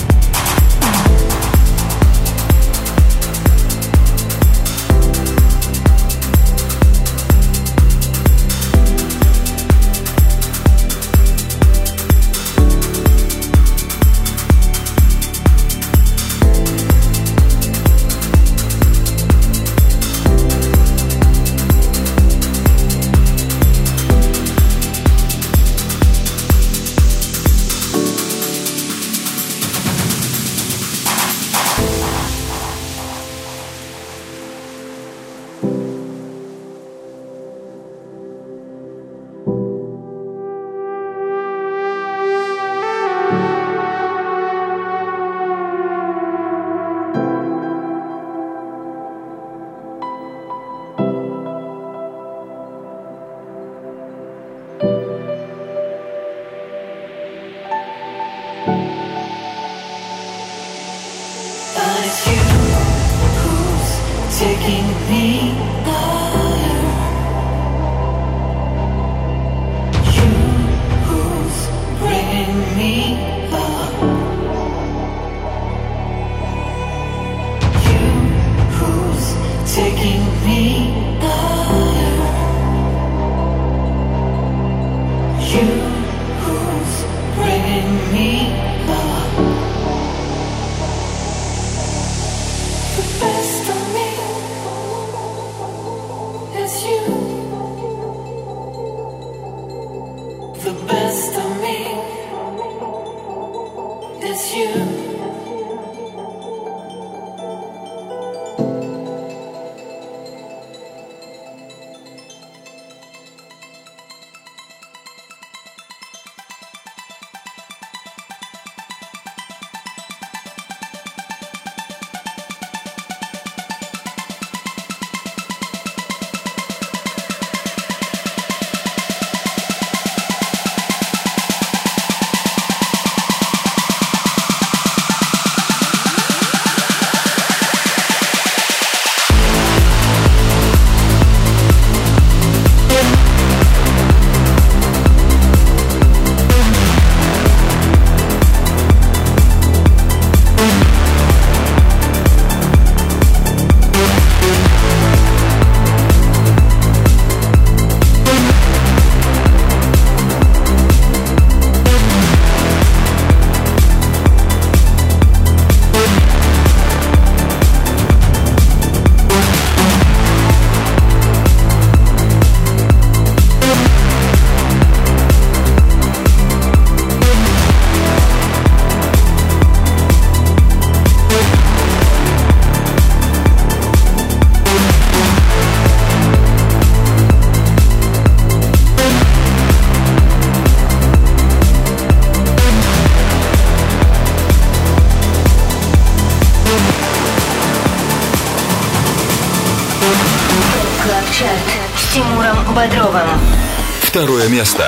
Второе 204.44 204.50
место. 204.50 204.84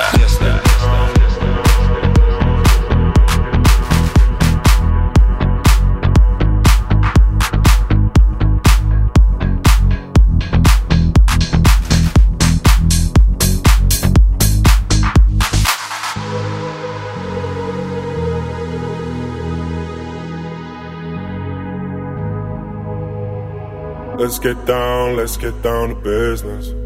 Let's 24.18 24.38
get 24.38 24.66
down, 24.66 25.16
let's 25.16 25.38
get 25.38 25.62
down 25.62 25.88
to 25.88 25.94
business. 25.94 26.85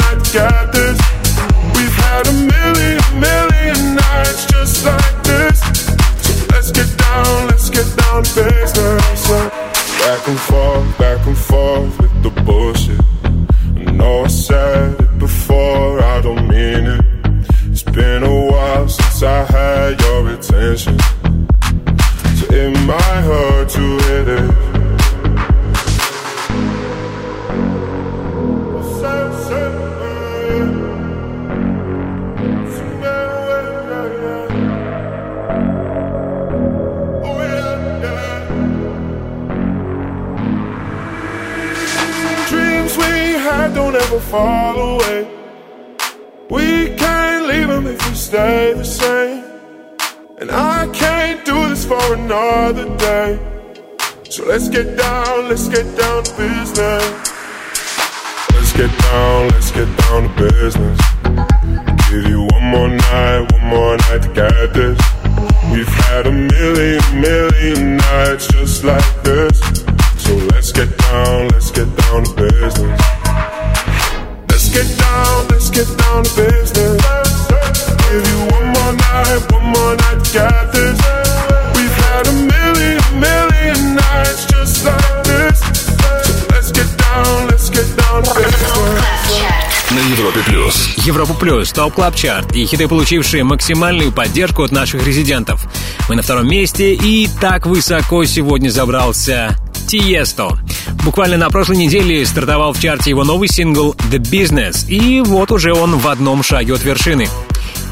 Плюс, 91.61 91.73
Top 91.73 91.93
Club 91.93 92.15
Chart 92.15 92.55
и 92.55 92.65
хиты, 92.65 92.87
получившие 92.87 93.43
максимальную 93.43 94.11
поддержку 94.11 94.63
от 94.63 94.71
наших 94.71 95.05
резидентов. 95.05 95.67
Мы 96.09 96.15
на 96.15 96.23
втором 96.23 96.47
месте 96.47 96.95
и 96.95 97.29
так 97.39 97.67
высоко 97.67 98.25
сегодня 98.25 98.71
забрался 98.71 99.55
Tiësto. 99.85 100.57
Буквально 101.05 101.37
на 101.37 101.51
прошлой 101.51 101.77
неделе 101.77 102.25
стартовал 102.25 102.73
в 102.73 102.79
чарте 102.79 103.11
его 103.11 103.23
новый 103.23 103.47
сингл 103.47 103.95
«The 104.09 104.17
Business», 104.17 104.89
и 104.89 105.21
вот 105.21 105.51
уже 105.51 105.71
он 105.71 105.99
в 105.99 106.07
одном 106.07 106.41
шаге 106.41 106.73
от 106.73 106.83
вершины. 106.83 107.27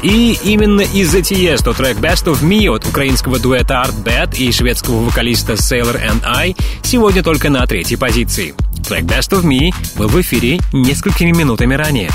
И 0.02 0.36
именно 0.42 0.80
из-за 0.80 1.22
Tiësto 1.22 1.72
трек 1.72 1.98
Best 1.98 2.24
of 2.24 2.42
Me 2.42 2.68
от 2.74 2.84
украинского 2.88 3.38
дуэта 3.38 3.84
Artbat 3.86 4.36
и 4.36 4.50
шведского 4.50 5.04
вокалиста 5.04 5.52
Sailor 5.52 6.02
and 6.04 6.24
I 6.24 6.56
сегодня 6.82 7.22
только 7.22 7.50
на 7.50 7.64
третьей 7.68 7.98
позиции. 7.98 8.52
Трек 8.88 9.04
Best 9.04 9.30
of 9.30 9.44
Me 9.44 9.72
был 9.94 10.08
в 10.08 10.20
эфире 10.20 10.58
несколькими 10.72 11.30
минутами 11.30 11.74
ранее. 11.74 12.10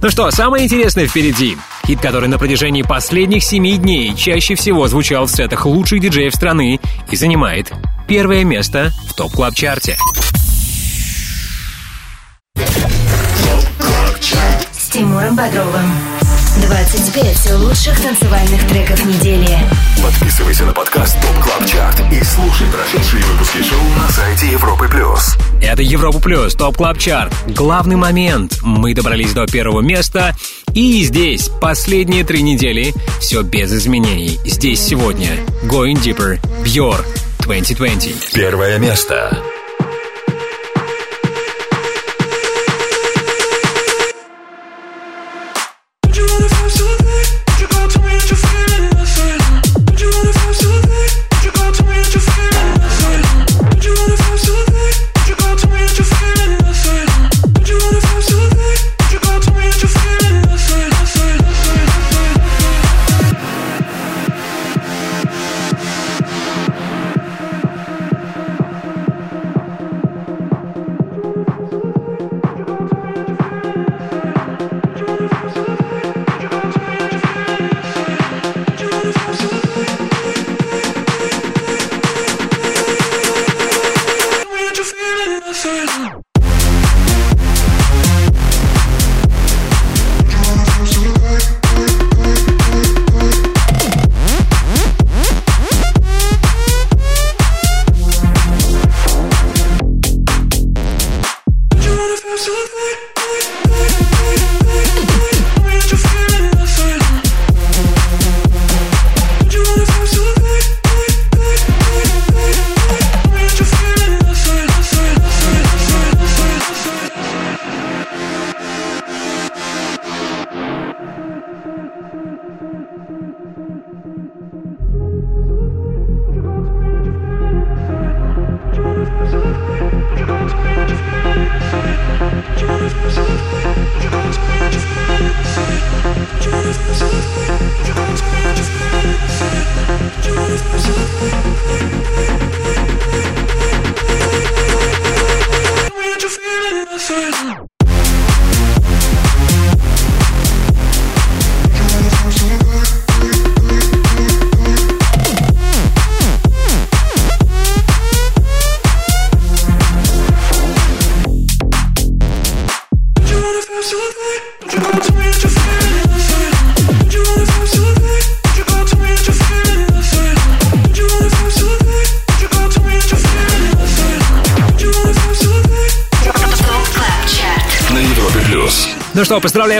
Ну 0.00 0.10
что, 0.10 0.30
самое 0.30 0.64
интересное 0.64 1.06
впереди. 1.06 1.56
Хит, 1.86 2.00
который 2.00 2.28
на 2.28 2.38
протяжении 2.38 2.82
последних 2.82 3.42
семи 3.42 3.76
дней 3.76 4.14
чаще 4.14 4.54
всего 4.54 4.88
звучал 4.88 5.26
в 5.26 5.30
сетах 5.30 5.66
лучших 5.66 6.00
диджеев 6.00 6.34
страны 6.34 6.80
и 7.10 7.16
занимает 7.16 7.72
первое 8.06 8.44
место 8.44 8.92
в 9.08 9.14
Top 9.14 9.32
Club 9.32 9.55
Chart 9.55 9.84
е. 9.84 9.96
С 14.72 14.88
Тимуром 14.90 15.36
Бодровым. 15.36 16.13
25 16.74 17.52
лучших 17.60 18.00
танцевальных 18.02 18.66
треков 18.66 19.04
недели. 19.04 19.46
Подписывайся 20.02 20.64
на 20.64 20.72
подкаст 20.72 21.16
Top 21.22 21.44
Club 21.44 21.64
Chart 21.66 22.00
и 22.12 22.20
слушай 22.24 22.66
прошедшие 22.66 23.22
выпуски 23.22 23.58
шоу 23.58 23.78
на 23.96 24.10
сайте 24.10 24.48
Европы 24.48 24.88
плюс. 24.88 25.36
Это 25.62 25.82
Европа 25.82 26.18
Плюс, 26.18 26.52
Top 26.56 26.76
Club 26.76 26.98
Chart. 26.98 27.32
Главный 27.46 27.94
момент. 27.94 28.58
Мы 28.62 28.92
добрались 28.92 29.32
до 29.32 29.46
первого 29.46 29.82
места. 29.82 30.34
И 30.74 31.04
здесь 31.04 31.48
последние 31.60 32.24
три 32.24 32.42
недели 32.42 32.92
все 33.20 33.42
без 33.42 33.72
изменений. 33.72 34.40
Здесь 34.44 34.80
сегодня 34.80 35.30
Going 35.66 36.02
Deeper, 36.02 36.40
Bjor, 36.64 37.06
2020. 37.38 38.32
Первое 38.34 38.80
место. 38.80 39.38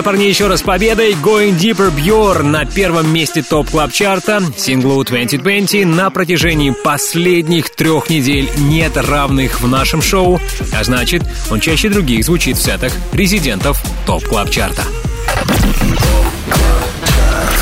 Парней 0.04 0.28
еще 0.28 0.46
раз 0.48 0.60
с 0.60 0.62
победой. 0.62 1.14
Going 1.14 1.58
Deeper 1.58 1.90
Bjor 1.90 2.42
на 2.42 2.66
первом 2.66 3.12
месте 3.12 3.42
топ 3.42 3.70
клаб 3.70 3.90
чарта 3.90 4.42
синглу 4.56 5.02
2020 5.02 5.86
на 5.86 6.10
протяжении 6.10 6.70
последних 6.70 7.70
трех 7.70 8.10
недель 8.10 8.48
нет 8.56 8.96
равных 8.96 9.60
в 9.60 9.68
нашем 9.68 10.02
шоу, 10.02 10.40
а 10.78 10.84
значит, 10.84 11.22
он 11.50 11.60
чаще 11.60 11.88
других 11.88 12.24
звучит 12.24 12.58
в 12.58 12.62
сетах 12.62 12.92
резидентов 13.12 13.82
топ 14.06 14.22
клаб 14.24 14.50
чарта 14.50 14.82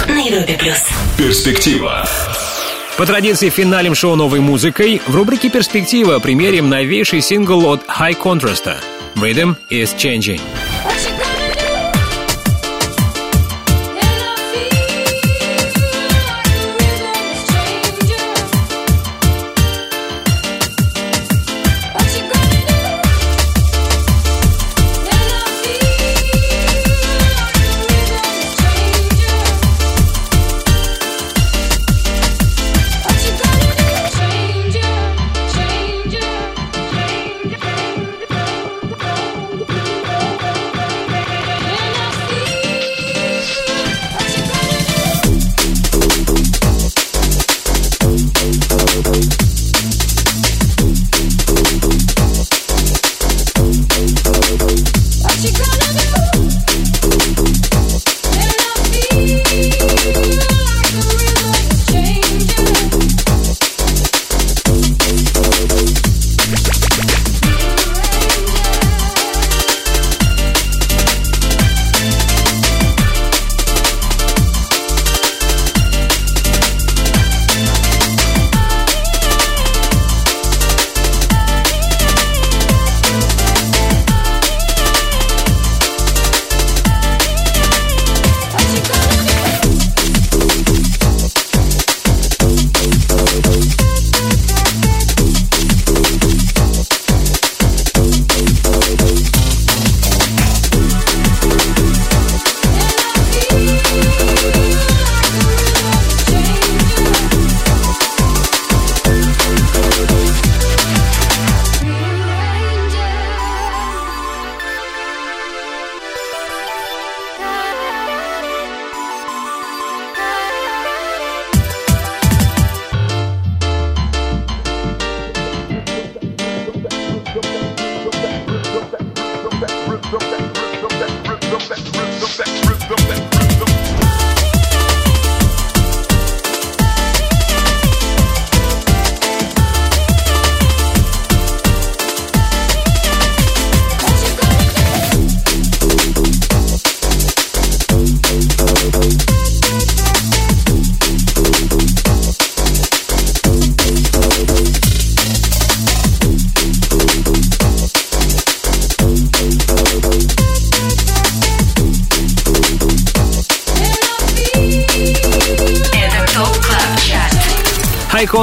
На 0.09 0.19
Европе 0.19 0.59
плюс. 0.59 0.89
Перспектива. 1.17 2.05
По 2.99 3.07
традиции 3.07 3.51
финалем 3.51 3.95
шоу 3.95 4.17
новой 4.17 4.41
музыкой 4.41 5.01
в 5.07 5.15
рубрике 5.15 5.49
«Перспектива» 5.49 6.19
примерим 6.19 6.69
новейший 6.69 7.21
сингл 7.23 7.67
от 7.67 7.85
High 7.87 8.21
Contrast. 8.21 8.69
Rhythm 9.17 9.57
is 9.71 9.95
Changing. 9.97 10.41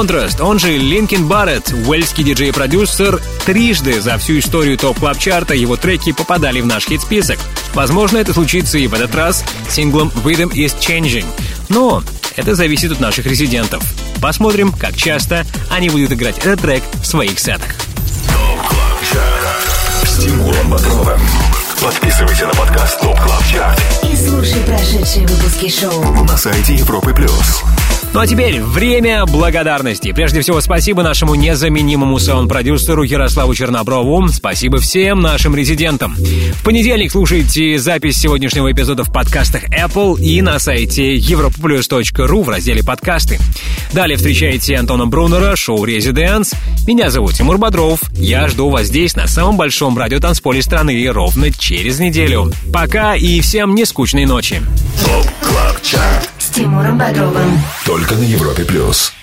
Contrast, 0.00 0.40
он 0.40 0.58
же 0.58 0.78
Линкольн 0.78 1.26
Барретт, 1.26 1.74
уэльский 1.86 2.24
диджей-продюсер, 2.24 3.20
трижды 3.44 4.00
за 4.00 4.16
всю 4.16 4.38
историю 4.38 4.78
Top 4.78 4.98
Club 4.98 5.18
Chart 5.18 5.46
а 5.46 5.52
его 5.52 5.76
треки 5.76 6.12
попадали 6.12 6.62
в 6.62 6.66
наш 6.66 6.86
хит-список. 6.86 7.38
Возможно, 7.74 8.16
это 8.16 8.32
случится 8.32 8.78
и 8.78 8.86
в 8.86 8.94
этот 8.94 9.14
раз 9.14 9.44
с 9.68 9.74
синглом 9.74 10.10
Rhythm 10.24 10.52
is 10.54 10.74
Changing. 10.80 11.26
Но 11.68 12.02
это 12.34 12.54
зависит 12.54 12.92
от 12.92 13.00
наших 13.00 13.26
резидентов. 13.26 13.84
Посмотрим, 14.22 14.72
как 14.72 14.96
часто 14.96 15.44
они 15.68 15.90
будут 15.90 16.12
играть 16.12 16.38
этот 16.38 16.62
трек 16.62 16.82
в 17.02 17.06
своих 17.06 17.38
сетах. 17.38 17.68
С 20.04 20.16
Тимуром 20.24 20.70
Бодровым. 20.70 21.20
Подписывайся 21.82 22.46
на 22.46 22.54
подкаст 22.54 23.00
Top 23.00 23.20
Club 23.20 23.44
Chart 23.46 23.78
И 24.10 24.16
слушай 24.16 24.60
прошедшие 24.62 25.26
выпуски 25.26 25.68
шоу. 25.68 26.24
на 26.24 26.38
сайте 26.38 26.74
Европы 26.74 27.12
Плюс. 27.12 27.62
Ну 28.12 28.18
а 28.18 28.26
теперь 28.26 28.60
время 28.60 29.24
благодарности. 29.24 30.10
Прежде 30.10 30.40
всего, 30.40 30.60
спасибо 30.60 31.04
нашему 31.04 31.36
незаменимому 31.36 32.18
саунд-продюсеру 32.18 33.04
Ярославу 33.04 33.54
Черноброву. 33.54 34.26
Спасибо 34.26 34.78
всем 34.78 35.20
нашим 35.20 35.54
резидентам. 35.54 36.16
В 36.16 36.64
понедельник 36.64 37.12
слушайте 37.12 37.78
запись 37.78 38.16
сегодняшнего 38.16 38.72
эпизода 38.72 39.04
в 39.04 39.12
подкастах 39.12 39.62
Apple 39.68 40.20
и 40.20 40.42
на 40.42 40.58
сайте 40.58 41.16
europaplus.ru 41.18 42.42
в 42.42 42.48
разделе 42.48 42.82
«Подкасты». 42.82 43.38
Далее 43.92 44.16
встречайте 44.16 44.76
Антона 44.76 45.06
Брунера, 45.06 45.54
шоу 45.54 45.84
«Резиденс». 45.84 46.52
Меня 46.88 47.10
зовут 47.10 47.34
Тимур 47.34 47.58
Бодров. 47.58 48.02
Я 48.12 48.48
жду 48.48 48.70
вас 48.70 48.86
здесь, 48.86 49.14
на 49.14 49.28
самом 49.28 49.56
большом 49.56 49.96
радиотанцполе 49.96 50.62
страны, 50.62 51.08
ровно 51.12 51.52
через 51.52 52.00
неделю. 52.00 52.52
Пока 52.72 53.14
и 53.14 53.40
всем 53.40 53.76
не 53.76 53.84
скучной 53.84 54.26
ночи. 54.26 54.60
Club 55.42 55.80
Chart. 55.82 56.29
Тимуром 56.60 56.98
Бодровым. 56.98 57.58
Только 57.86 58.16
на 58.16 58.22
Европе 58.22 58.66
Плюс. 58.66 59.14